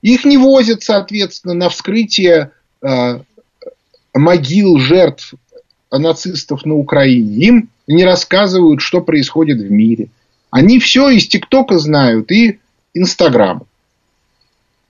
[0.03, 2.51] Их не возят, соответственно, на вскрытие
[4.15, 5.35] могил жертв
[5.91, 7.47] нацистов на Украине.
[7.47, 10.09] Им не рассказывают, что происходит в мире.
[10.51, 12.61] Они все из ТикТока знают и
[12.95, 13.67] Инстаграма.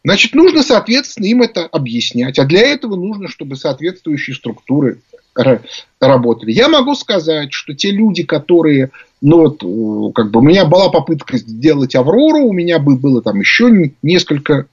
[0.04, 2.38] Значит, нужно, соответственно, им это объяснять.
[2.38, 5.00] А для этого нужно, чтобы соответствующие структуры
[5.98, 6.52] работали.
[6.52, 10.90] Я могу сказать, что те люди, которые, ну вот, э, как бы у меня была
[10.90, 14.66] попытка сделать Аврору, у меня было там еще несколько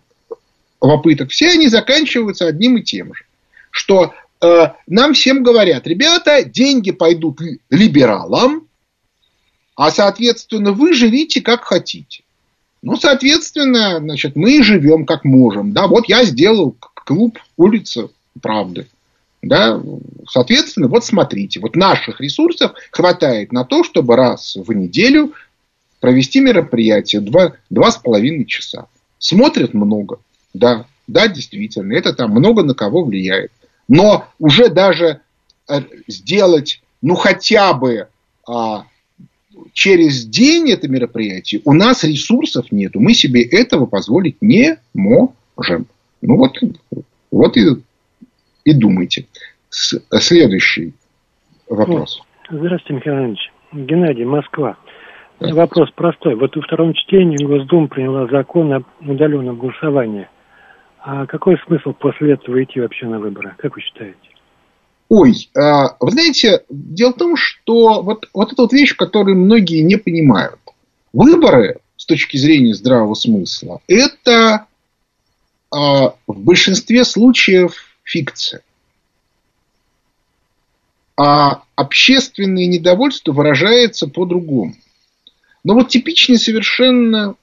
[0.87, 3.23] попыток, все они заканчиваются одним и тем же,
[3.69, 7.39] что э, нам всем говорят, ребята, деньги пойдут
[7.69, 8.67] либералам,
[9.75, 12.23] а соответственно вы живите как хотите.
[12.81, 15.71] Ну, соответственно, значит, мы живем как можем.
[15.71, 18.09] Да, вот я сделал клуб улица
[18.41, 18.87] правды.
[19.43, 19.81] Да?
[20.27, 25.33] Соответственно, вот смотрите, вот наших ресурсов хватает на то, чтобы раз в неделю
[25.99, 28.87] провести мероприятие два, два с половиной часа.
[29.19, 30.19] Смотрят много,
[30.53, 33.51] да, да, действительно, это там много на кого влияет.
[33.87, 35.21] Но уже даже
[35.69, 38.07] э, сделать, ну, хотя бы
[38.47, 38.85] а,
[39.73, 42.99] через день это мероприятие, у нас ресурсов нету.
[42.99, 45.87] Мы себе этого позволить не можем.
[46.21, 46.57] Ну вот,
[47.31, 47.81] вот и
[48.63, 49.25] и думайте.
[49.69, 50.93] Следующий
[51.69, 52.21] вопрос.
[52.49, 53.51] Здравствуйте, Михаил Иванович.
[53.71, 54.77] Геннадий, Москва.
[55.39, 55.55] Да.
[55.55, 56.35] Вопрос простой.
[56.35, 60.27] Вот во втором чтении Госдума приняла закон о удаленном голосовании.
[61.03, 63.55] А какой смысл после этого идти вообще на выборы?
[63.57, 64.17] Как вы считаете?
[65.09, 69.81] Ой, а, вы знаете, дело в том, что вот, вот эта вот вещь, которую многие
[69.81, 70.59] не понимают.
[71.11, 74.67] Выборы, с точки зрения здравого смысла, это
[75.71, 78.61] а, в большинстве случаев фикция.
[81.17, 84.75] А общественное недовольство выражается по-другому.
[85.63, 87.35] Но вот типичный совершенно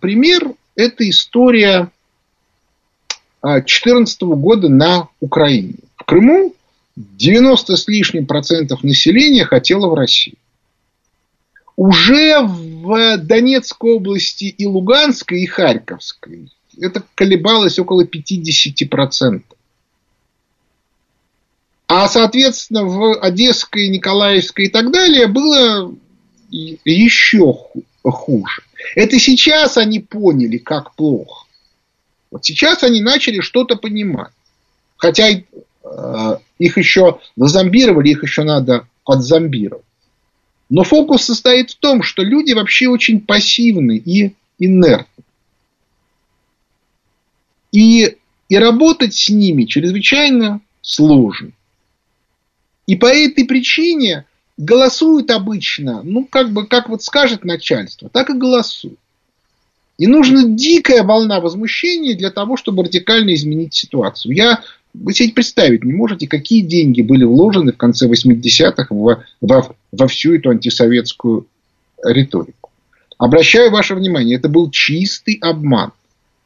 [0.00, 1.90] пример– это история
[3.42, 5.74] 2014 года на Украине.
[5.96, 6.54] В Крыму
[6.96, 10.36] 90 с лишним процентов населения хотело в Россию.
[11.76, 19.56] Уже в Донецкой области и Луганской, и Харьковской это колебалось около 50 процентов.
[21.86, 25.94] А, соответственно, в Одесской, Николаевской и так далее было
[26.50, 27.56] еще
[28.02, 28.62] хуже.
[28.94, 31.46] Это сейчас они поняли, как плохо.
[32.30, 34.32] Вот сейчас они начали что-то понимать.
[34.96, 39.84] Хотя э, их еще зазомбировали, их еще надо отзомбировать.
[40.68, 45.24] Но фокус состоит в том, что люди вообще очень пассивны и инертны.
[47.72, 48.16] И,
[48.48, 51.52] и работать с ними чрезвычайно сложно.
[52.86, 54.24] И по этой причине
[54.56, 58.98] голосуют обычно, ну, как бы, как вот скажет начальство, так и голосуют.
[59.98, 64.34] И нужна дикая волна возмущения для того, чтобы радикально изменить ситуацию.
[64.34, 64.62] Я,
[64.94, 70.06] вы себе представить не можете, какие деньги были вложены в конце 80-х во, во, во
[70.06, 71.46] всю эту антисоветскую
[72.04, 72.70] риторику.
[73.18, 75.90] Обращаю ваше внимание, это был чистый обман.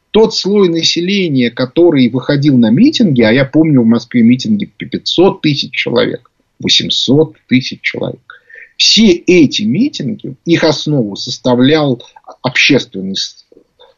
[0.09, 5.71] Тот слой населения, который выходил на митинги, а я помню в Москве митинги 500 тысяч
[5.71, 8.19] человек, 800 тысяч человек.
[8.77, 12.01] Все эти митинги, их основу составлял
[12.41, 13.15] общественный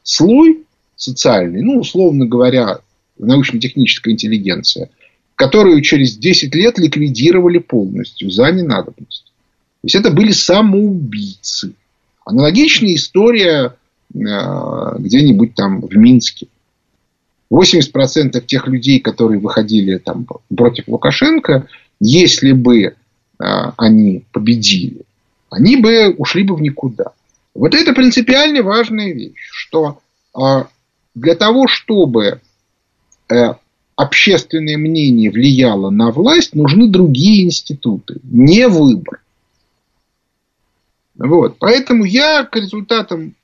[0.05, 0.63] слой
[0.95, 2.79] социальный, ну, условно говоря,
[3.17, 4.89] научно-техническая интеллигенция,
[5.35, 9.25] которую через 10 лет ликвидировали полностью за ненадобность.
[9.25, 11.73] То есть это были самоубийцы.
[12.23, 13.75] Аналогичная история
[14.13, 14.17] э,
[14.99, 16.47] где-нибудь там в Минске.
[17.51, 21.67] 80% тех людей, которые выходили там против Лукашенко,
[21.99, 22.95] если бы
[23.37, 25.01] а, они победили,
[25.49, 27.11] они бы ушли бы в никуда.
[27.55, 30.01] Вот это принципиально важная вещь, что
[30.33, 30.67] а,
[31.15, 32.41] для того, чтобы
[33.29, 33.53] э,
[33.95, 39.21] общественное мнение влияло на власть, нужны другие институты, не выбор.
[41.17, 41.57] Вот.
[41.59, 43.35] Поэтому я к результатам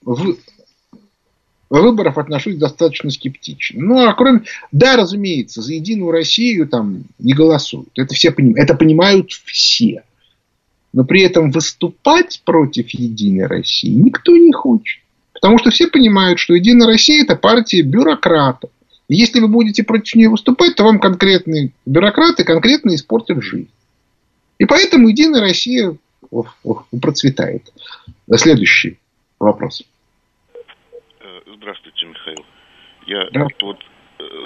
[1.69, 3.81] выборов отношусь достаточно скептично.
[3.81, 4.41] Ну, а кроме...
[4.73, 7.87] Да, разумеется, за Единую Россию там не голосуют.
[7.95, 8.59] Это все понимают.
[8.59, 10.03] Это понимают все.
[10.93, 15.01] Но при этом выступать против Единой России никто не хочет.
[15.33, 18.69] Потому что все понимают, что Единая Россия– это партия бюрократов.
[19.07, 23.69] И если вы будете против нее выступать, то вам конкретные бюрократы конкретно испортят жизнь.
[24.59, 25.97] И поэтому Единая Россия
[27.01, 27.71] процветает.
[28.35, 28.99] Следующий
[29.39, 29.83] вопрос.
[31.55, 32.45] Здравствуйте, Михаил.
[33.07, 33.47] Я да.
[33.61, 33.90] вот э,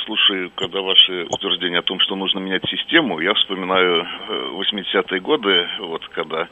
[0.06, 5.68] слушаю, когда ваши утверждения о том, что нужно менять систему, я вспоминаю 80-е э, годы,
[5.80, 6.48] вот когда Э,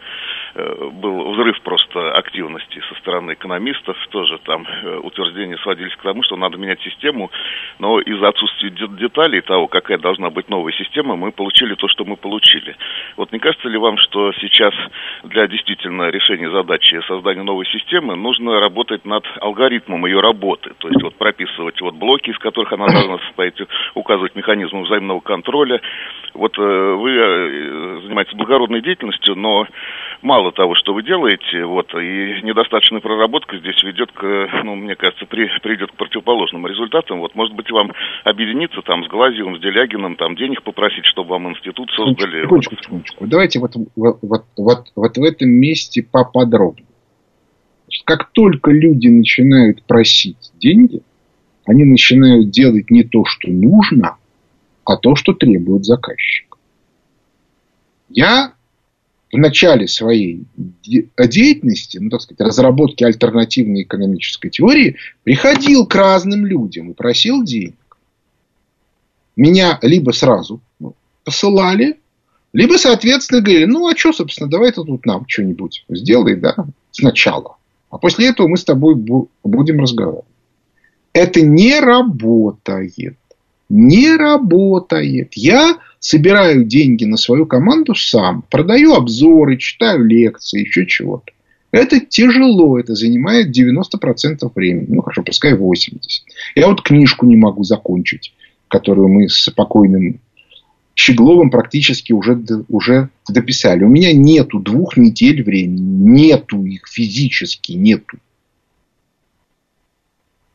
[0.55, 6.35] был взрыв просто активности со стороны экономистов, тоже там э, утверждения сводились к тому, что
[6.35, 7.31] надо менять систему,
[7.79, 12.17] но из-за отсутствия деталей того, какая должна быть новая система, мы получили то, что мы
[12.17, 12.75] получили.
[13.17, 14.73] Вот не кажется ли вам, что сейчас
[15.23, 21.01] для действительно решения задачи создания новой системы нужно работать над алгоритмом ее работы, то есть
[21.01, 23.55] вот прописывать вот блоки, из которых она должна состоять,
[23.95, 25.81] указывать механизмы взаимного контроля.
[26.33, 29.67] Вот э, вы занимаетесь благородной деятельностью, но
[30.21, 35.25] мало того, что вы делаете, вот, и недостаточная проработка здесь ведет к, ну, мне кажется,
[35.25, 37.19] при, придет к противоположным результатам.
[37.19, 37.91] Вот, может быть, вам
[38.23, 42.43] объединиться там с Глазьевым, с Делягиным, там денег попросить, чтобы вам институт создали.
[42.43, 43.27] Секундочку, секундочку.
[43.27, 46.87] Давайте вот, вот, вот, вот, вот в этом месте поподробнее.
[48.05, 51.01] Как только люди начинают просить деньги,
[51.65, 54.17] они начинают делать не то, что нужно,
[54.85, 56.57] а то, что требует заказчик.
[58.09, 58.53] Я
[59.33, 60.45] в начале своей
[60.85, 67.75] деятельности, ну, так сказать, разработки альтернативной экономической теории, приходил к разным людям и просил денег.
[69.35, 71.97] Меня либо сразу ну, посылали,
[72.53, 76.55] либо, соответственно, говорили, ну, а что, собственно, давай ты тут нам что-нибудь сделай, да,
[76.91, 77.57] сначала.
[77.89, 80.25] А после этого мы с тобой будем разговаривать.
[81.11, 83.17] Это не работает.
[83.69, 85.33] Не работает.
[85.33, 91.31] Я собираю деньги на свою команду сам, продаю обзоры, читаю лекции, еще чего-то.
[91.71, 94.87] Это тяжело, это занимает 90% времени.
[94.89, 96.01] Ну, хорошо, пускай 80%.
[96.55, 98.33] Я вот книжку не могу закончить,
[98.67, 100.19] которую мы с покойным
[100.95, 102.39] Щегловым практически уже,
[102.69, 103.83] уже дописали.
[103.83, 105.81] У меня нету двух недель времени.
[105.81, 108.17] Нету их физически, нету.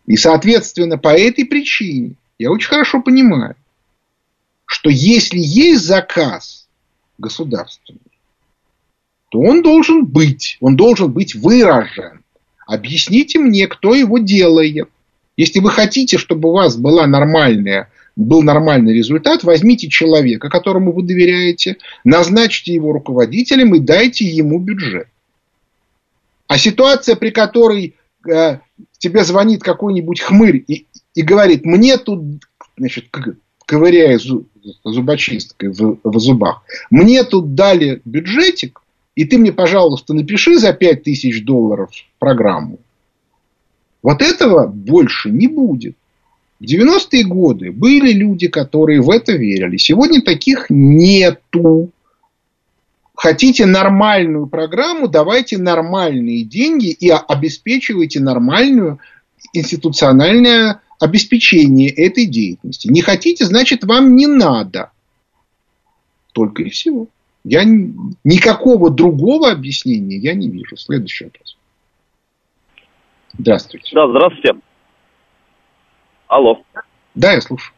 [0.07, 3.57] И, соответственно, по этой причине я очень хорошо понимаю,
[4.69, 6.69] что если есть заказ
[7.17, 8.01] государственный,
[9.31, 12.23] то он должен быть, он должен быть выражен.
[12.67, 14.91] Объясните мне, кто его делает.
[15.39, 21.03] Если вы хотите, чтобы у вас была нормальная, был нормальный результат, возьмите человека, которому вы
[21.03, 25.09] доверяете, назначьте его руководителем и дайте ему бюджет.
[26.47, 27.97] А ситуация, при которой
[28.31, 28.59] э,
[28.99, 32.45] тебе звонит какой-нибудь хмырь и, и говорит, мне тут,
[32.77, 33.07] значит,
[33.69, 34.19] ковыряя
[34.83, 36.63] зубочисткой в, в зубах.
[36.89, 38.81] Мне тут дали бюджетик,
[39.15, 42.79] и ты мне, пожалуйста, напиши за 5000 долларов программу.
[44.03, 45.97] Вот этого больше не будет.
[46.61, 49.77] В 90-е годы были люди, которые в это верили.
[49.77, 51.91] Сегодня таких нету.
[53.15, 58.99] Хотите нормальную программу, давайте нормальные деньги и обеспечивайте нормальную
[59.53, 62.89] институциональное обеспечение этой деятельности.
[62.89, 64.91] Не хотите, значит, вам не надо.
[66.33, 67.09] Только и всего.
[67.45, 67.63] Я
[68.25, 70.77] никакого другого объяснения я не вижу.
[70.77, 71.57] Следующий вопрос.
[73.39, 73.91] Здравствуйте.
[73.95, 74.55] Да, здравствуйте.
[76.27, 76.61] Алло.
[77.15, 77.75] Да, я слушаю.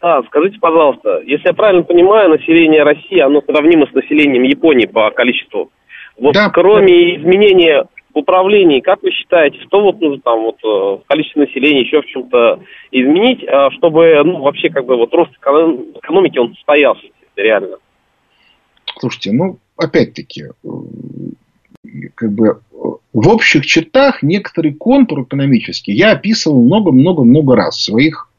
[0.00, 5.10] Да, скажите, пожалуйста, если я правильно понимаю, население России, оно сравнимо с населением Японии по
[5.10, 5.70] количеству.
[6.16, 7.20] Вот да, кроме да.
[7.20, 7.84] изменения
[8.14, 12.06] управлении, как вы считаете, что вот нужно там вот э, в количестве населения еще в
[12.06, 17.06] чем-то изменить, э, чтобы ну, вообще как бы вот рост экономики он состоялся
[17.36, 17.76] реально?
[18.98, 20.68] Слушайте, ну опять-таки, э,
[22.14, 22.60] как бы
[23.12, 28.30] в общих чертах некоторый контур экономический я описывал много-много-много раз в своих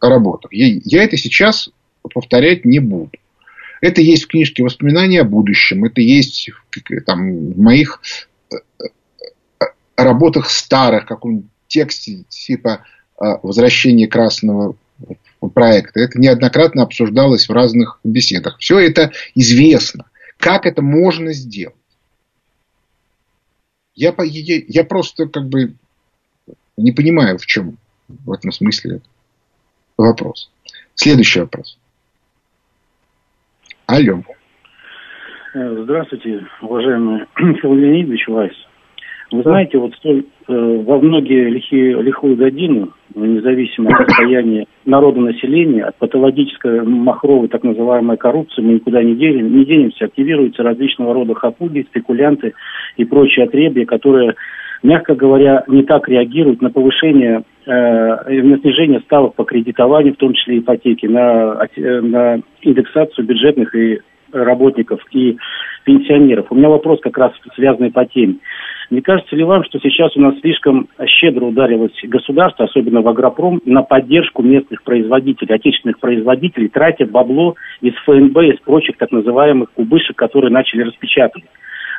[0.00, 0.52] работах.
[0.52, 1.70] Я, я это сейчас
[2.02, 3.10] повторять не буду.
[3.80, 6.50] Это есть в книжке «Воспоминания о будущем», это есть
[7.04, 8.00] там, в моих
[9.96, 12.84] работах старых, каком-нибудь тексте типа
[13.18, 14.76] а, «Возвращение красного
[15.54, 16.00] проекта».
[16.00, 18.58] Это неоднократно обсуждалось в разных беседах.
[18.58, 20.06] Все это известно.
[20.38, 21.76] Как это можно сделать?
[23.94, 25.74] Я, я, я просто как бы
[26.76, 27.78] не понимаю, в чем
[28.08, 29.02] в этом смысле
[29.96, 30.50] вопрос.
[30.94, 31.78] Следующий вопрос.
[33.86, 34.22] Алло.
[35.54, 38.54] Э, здравствуйте, уважаемый Михаил Леонидович Вайс.
[39.30, 45.84] Вы знаете, вот столь, э, во многие лихие, лихую годину, независимо от состояния народа населения,
[45.84, 51.34] от патологической махровой так называемой коррупции, мы никуда не, делим, не денемся, активируются различного рода
[51.34, 52.54] хапуги, спекулянты
[52.96, 54.36] и прочие отребья, которые,
[54.82, 60.32] мягко говоря, не так реагируют на повышение, э, на снижение ставок по кредитованию, в том
[60.32, 64.00] числе ипотеки, на, э, на индексацию бюджетных и
[64.32, 65.36] работников и
[65.84, 66.46] пенсионеров.
[66.50, 68.36] У меня вопрос как раз связанный по теме.
[68.90, 73.60] Не кажется ли вам, что сейчас у нас слишком щедро ударилось государство, особенно в агропром,
[73.64, 80.16] на поддержку местных производителей, отечественных производителей, тратя бабло из ФНБ, из прочих так называемых кубышек,
[80.16, 81.48] которые начали распечатывать?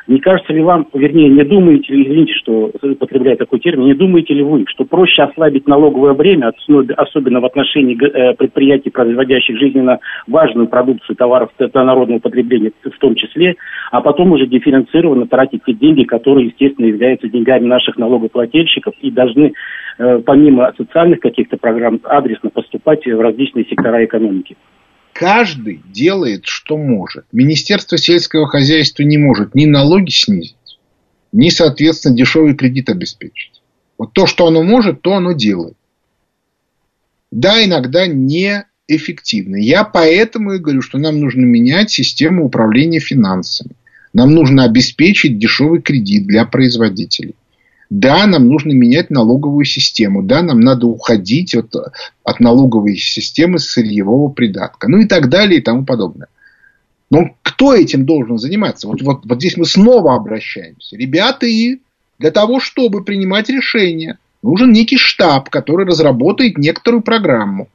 [0.06, 4.34] Не кажется ли вам, вернее, не думаете ли, извините, что употребляю такой термин, не думаете
[4.34, 6.52] ли вы, что проще ослабить налоговое бремя,
[6.96, 13.56] особенно в отношении э, предприятий, производящих жизненно важную продукцию товаров народного потребления в том числе,
[13.90, 19.54] а потом уже дифференцированно тратить те деньги, которые, естественно, являются деньгами наших налогоплательщиков и должны,
[19.98, 24.54] э, помимо социальных каких-то программ, адресно поступать в различные сектора экономики?
[25.14, 27.24] Каждый делает, что может.
[27.30, 30.56] Министерство сельского хозяйства не может ни налоги снизить,
[31.30, 33.62] ни, соответственно, дешевый кредит обеспечить.
[33.96, 35.76] Вот то, что оно может, то оно делает.
[37.30, 39.54] Да, иногда неэффективно.
[39.54, 43.76] Я поэтому и говорю, что нам нужно менять систему управления финансами.
[44.12, 47.36] Нам нужно обеспечить дешевый кредит для производителей.
[47.96, 50.20] Да, нам нужно менять налоговую систему.
[50.20, 51.76] Да, нам надо уходить от,
[52.24, 54.88] от налоговой системы сырьевого придатка.
[54.88, 56.26] Ну и так далее и тому подобное.
[57.08, 58.88] Но кто этим должен заниматься?
[58.88, 60.96] Вот, вот, вот здесь мы снова обращаемся.
[60.96, 61.82] Ребята, и
[62.18, 67.68] для того, чтобы принимать решения, нужен некий штаб, который разработает некоторую программу.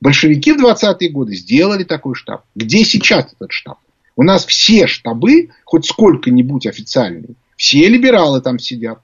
[0.00, 2.44] Большевики в 20-е годы сделали такой штаб.
[2.54, 3.78] Где сейчас этот штаб?
[4.14, 9.00] У нас все штабы, хоть сколько-нибудь официальные, все либералы там сидят.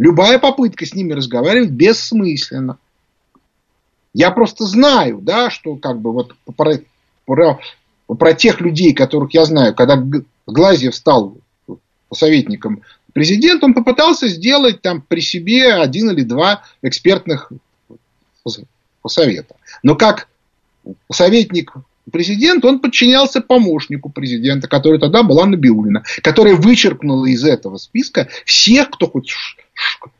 [0.00, 2.78] Любая попытка с ними разговаривать бессмысленна.
[4.14, 6.80] Я просто знаю, да, что как бы вот про,
[7.26, 7.60] про,
[8.06, 10.02] про тех людей, которых я знаю, когда
[10.46, 11.36] Глазьев стал
[12.10, 12.80] советником
[13.12, 17.52] президента, он попытался сделать там при себе один или два экспертных
[19.06, 19.56] совета.
[19.82, 20.28] Но как
[21.12, 21.74] советник
[22.10, 28.90] президент, он подчинялся помощнику президента, который тогда была Набиулина, которая вычеркнула из этого списка всех,
[28.90, 29.32] кто хоть,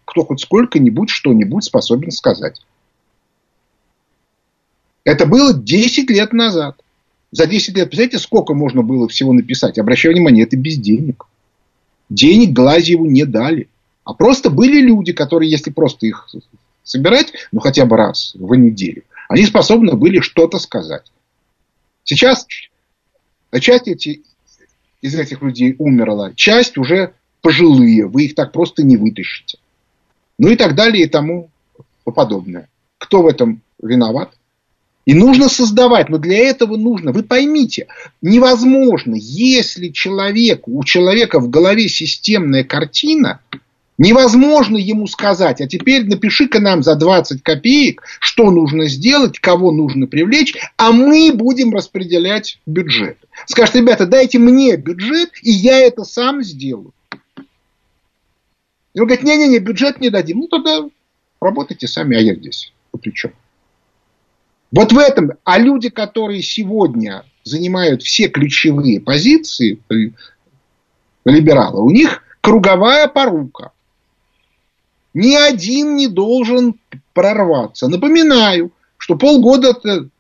[0.05, 2.61] кто хоть сколько-нибудь что-нибудь способен сказать.
[5.05, 6.81] Это было 10 лет назад.
[7.33, 9.79] За 10 лет, представляете, сколько можно было всего написать?
[9.79, 11.27] Обращаю внимание, это без денег.
[12.09, 13.69] Денег Глазьеву не дали.
[14.05, 16.29] А просто были люди, которые, если просто их
[16.83, 21.13] собирать, ну хотя бы раз в неделю, они способны были что-то сказать.
[22.03, 22.47] Сейчас
[23.61, 24.23] часть эти,
[25.01, 29.59] из этих людей умерла, часть уже пожилые, вы их так просто не вытащите.
[30.39, 31.51] Ну и так далее и тому
[32.05, 32.69] подобное.
[32.99, 34.33] Кто в этом виноват?
[35.07, 37.87] И нужно создавать, но для этого нужно, вы поймите,
[38.21, 43.41] невозможно, если человек, у человека в голове системная картина,
[44.01, 50.07] Невозможно ему сказать, а теперь напиши-ка нам за 20 копеек, что нужно сделать, кого нужно
[50.07, 53.19] привлечь, а мы будем распределять бюджет.
[53.45, 56.95] Скажет, ребята, дайте мне бюджет, и я это сам сделаю.
[58.95, 60.41] И он говорит, не-не-не, бюджет не дадим.
[60.41, 60.89] Ну, тогда
[61.41, 62.73] работайте сами, а я здесь.
[63.01, 63.33] При чем?
[64.73, 69.81] Вот в этом, а люди, которые сегодня занимают все ключевые позиции
[71.25, 73.73] либералы, у них круговая порука.
[75.13, 76.77] Ни один не должен
[77.15, 77.89] прорваться.
[77.89, 79.75] Напоминаю, что полгода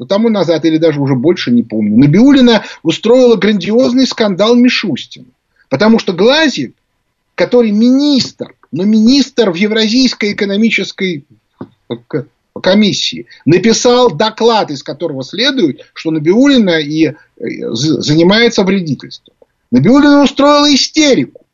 [0.08, 5.26] тому назад, или даже уже больше не помню, Набиулина устроила грандиозный скандал Мишустин.
[5.68, 6.74] Потому что Глазик,
[7.36, 11.26] который министр, но министр в Евразийской экономической
[12.60, 17.14] комиссии, написал доклад, из которого следует, что Набиулина и э,
[17.72, 19.34] занимается вредительством.
[19.70, 21.46] Набиулина устроила истерику.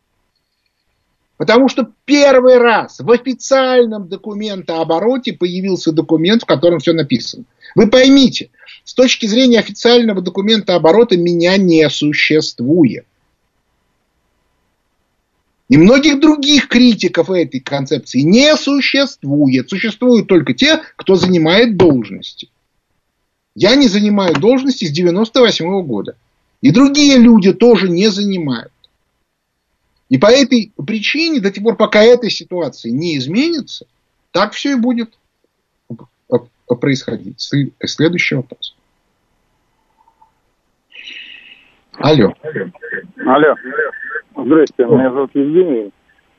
[1.36, 7.44] Потому что первый раз в официальном документообороте появился документ, в котором все написано.
[7.74, 8.48] Вы поймите,
[8.84, 13.04] с точки зрения официального документооборота меня не существует.
[15.68, 19.68] И многих других критиков этой концепции не существует.
[19.68, 22.48] Существуют только те, кто занимает должности.
[23.54, 26.16] Я не занимаю должности с 98 года.
[26.60, 28.72] И другие люди тоже не занимают.
[30.08, 33.86] И по этой причине, до тех пор, пока эта ситуация не изменится,
[34.30, 35.18] так все и будет
[36.80, 37.40] происходить.
[37.84, 38.76] Следующий вопрос.
[41.94, 42.34] Алло.
[42.42, 42.70] Алло.
[43.24, 43.54] Алло.
[44.36, 45.90] Здрасте, меня зовут Евгений.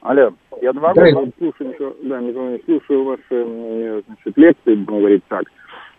[0.02, 0.32] Алло,
[0.62, 5.46] я два года слушаю, да, Михаил, слушаю ваши значит, лекции, будем говорить так.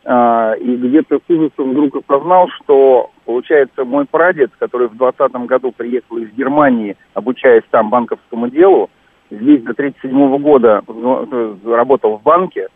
[0.04, 5.72] А, и где-то с ужасом вдруг осознал, что, получается, мой прадед, который в 2020 году
[5.72, 8.90] приехал из Германии, обучаясь там банковскому делу,
[9.30, 12.68] здесь до 1937 года ну, работал в банке,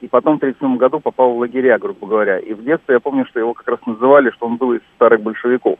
[0.00, 2.38] и потом в 1937 году попал в лагеря, грубо говоря.
[2.38, 5.20] И в детстве я помню, что его как раз называли, что он был из старых
[5.20, 5.78] большевиков.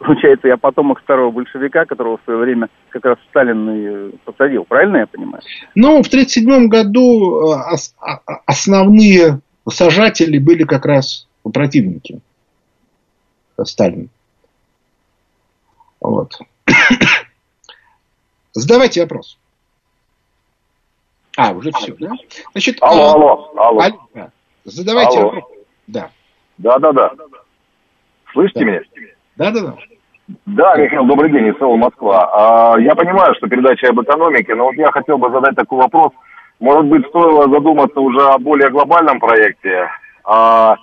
[0.00, 4.64] Получается, я потомок старого большевика, которого в свое время как раз Сталин посадил.
[4.64, 5.42] Правильно я понимаю?
[5.74, 12.20] Ну, в 1937 году э, а, основные сажатели были как раз противники
[13.62, 14.08] Сталина.
[16.00, 16.38] Вот.
[18.52, 19.38] Задавайте вопрос.
[21.36, 22.12] А, уже все, да?
[22.52, 23.80] Значит, алло, а, алло, алло.
[24.14, 24.30] алло.
[24.64, 25.30] Задавайте алло.
[25.30, 25.44] вопрос.
[25.86, 26.10] Да.
[26.56, 27.12] Да, да, да.
[28.32, 28.64] Слышите да.
[28.64, 28.80] меня?
[29.40, 29.50] Да,
[30.44, 32.74] да, Михаил, добрый день, СЛ Москва.
[32.74, 36.12] А, я понимаю, что передача об экономике, но вот я хотел бы задать такой вопрос.
[36.60, 39.88] Может быть, стоило задуматься уже о более глобальном проекте,
[40.24, 40.74] о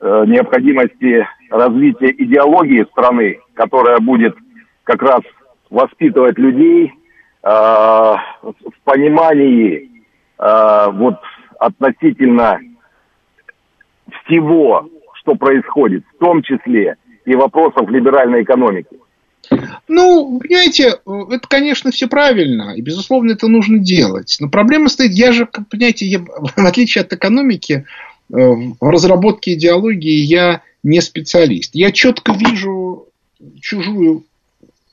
[0.00, 4.36] э, необходимости развития идеологии страны, которая будет
[4.82, 5.22] как раз
[5.70, 6.92] воспитывать людей
[7.42, 9.90] э, в понимании
[10.38, 11.20] э, вот
[11.58, 12.60] относительно
[14.26, 18.96] всего, что происходит, в том числе и вопросов либеральной экономики.
[19.88, 24.36] Ну, понимаете, это, конечно, все правильно, и, безусловно, это нужно делать.
[24.40, 26.18] Но проблема стоит, я же, понимаете, я,
[26.56, 27.84] в отличие от экономики,
[28.32, 31.74] э, в разработке идеологии я не специалист.
[31.74, 33.06] Я четко вижу
[33.60, 34.24] чужую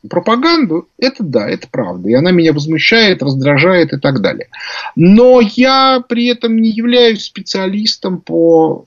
[0.09, 2.09] пропаганду, это да, это правда.
[2.09, 4.47] И она меня возмущает, раздражает и так далее.
[4.95, 8.86] Но я при этом не являюсь специалистом по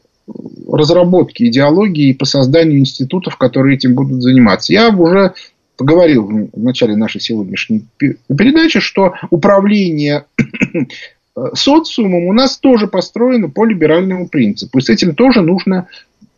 [0.70, 4.72] разработке идеологии и по созданию институтов, которые этим будут заниматься.
[4.72, 5.34] Я уже
[5.76, 10.24] поговорил в начале нашей сегодняшней передачи, что управление
[11.54, 14.78] социумом у нас тоже построено по либеральному принципу.
[14.78, 15.88] И с этим тоже нужно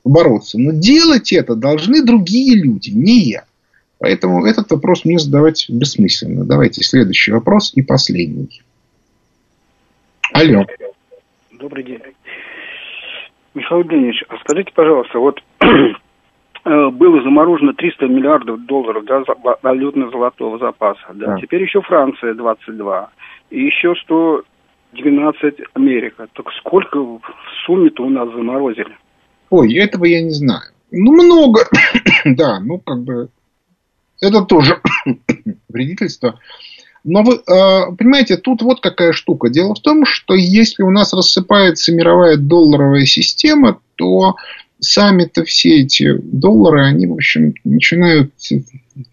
[0.05, 0.59] бороться.
[0.59, 3.45] Но делать это должны другие люди, не я.
[3.99, 6.45] Поэтому этот вопрос мне задавать бессмысленно.
[6.45, 8.62] Давайте следующий вопрос и последний.
[10.32, 10.66] Алло.
[11.59, 12.01] Добрый день.
[13.57, 19.22] Михаил Евгеньевич, а скажите, пожалуйста, вот э, было заморожено 300 миллиардов долларов да,
[19.62, 21.07] валютно-золотого запаса.
[21.14, 21.28] Да.
[21.28, 21.40] Да.
[21.40, 23.11] Теперь еще Франция 22.
[23.50, 26.28] И еще 112 Америка.
[26.34, 27.22] Так сколько в
[27.64, 28.94] сумме-то у нас заморозили?
[29.48, 30.72] Ой, этого я не знаю.
[30.90, 31.62] Ну, много.
[32.26, 33.30] да, ну, как бы,
[34.20, 34.82] это тоже
[35.70, 36.38] вредительство.
[37.07, 37.40] Но вы э,
[37.96, 39.48] понимаете, тут вот какая штука.
[39.48, 44.34] Дело в том, что если у нас рассыпается мировая долларовая система, то
[44.80, 48.32] сами-то все эти доллары, они, в общем, начинают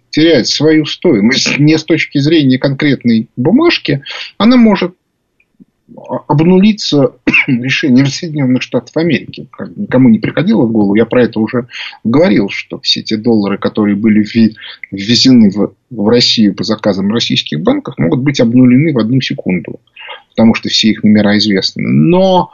[0.10, 4.04] терять свою стоимость не с точки зрения конкретной бумажки,
[4.40, 4.96] она может
[6.28, 7.14] обнулиться
[7.48, 9.48] решением Соединенных Штатов Америки.
[9.76, 10.96] Никому не приходило в голову.
[10.96, 11.68] Я про это уже
[12.04, 14.26] говорил, что все те доллары, которые были
[14.92, 19.80] ввезены в, в Россию по заказам российских банков, могут быть обнулены в одну секунду.
[20.30, 21.84] Потому что все их номера известны.
[21.84, 22.52] Но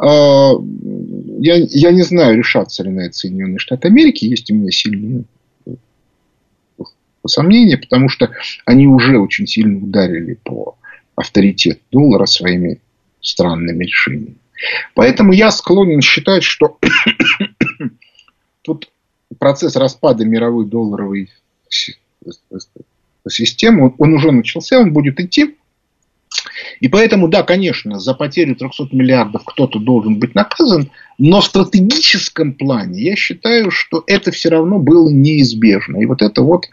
[0.00, 4.24] э, я, я не знаю, решатся ли на это Соединенные Штаты Америки.
[4.26, 5.24] Есть у меня сильные
[7.26, 8.30] сомнения, потому что
[8.66, 10.76] они уже очень сильно ударили по
[11.16, 12.80] авторитет доллара своими
[13.20, 14.36] странными решениями.
[14.94, 16.78] Поэтому я склонен считать, что
[18.62, 18.90] тут
[19.38, 21.30] процесс распада мировой долларовой
[23.28, 25.56] системы, он уже начался, он будет идти.
[26.80, 32.54] И поэтому, да, конечно, за потерю 300 миллиардов кто-то должен быть наказан, но в стратегическом
[32.54, 35.98] плане я считаю, что это все равно было неизбежно.
[35.98, 36.66] И вот это вот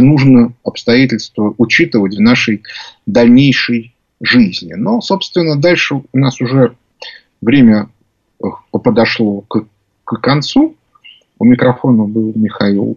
[0.00, 2.62] нужно обстоятельства учитывать в нашей
[3.06, 4.74] дальнейшей жизни.
[4.74, 6.76] Но, собственно, дальше у нас уже
[7.40, 7.88] время
[8.42, 9.66] э, подошло к,
[10.04, 10.76] к концу.
[11.38, 12.96] У микрофона был Михаил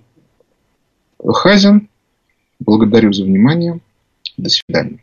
[1.24, 1.90] Хазин.
[2.60, 3.80] Благодарю за внимание.
[4.38, 5.00] До свидания.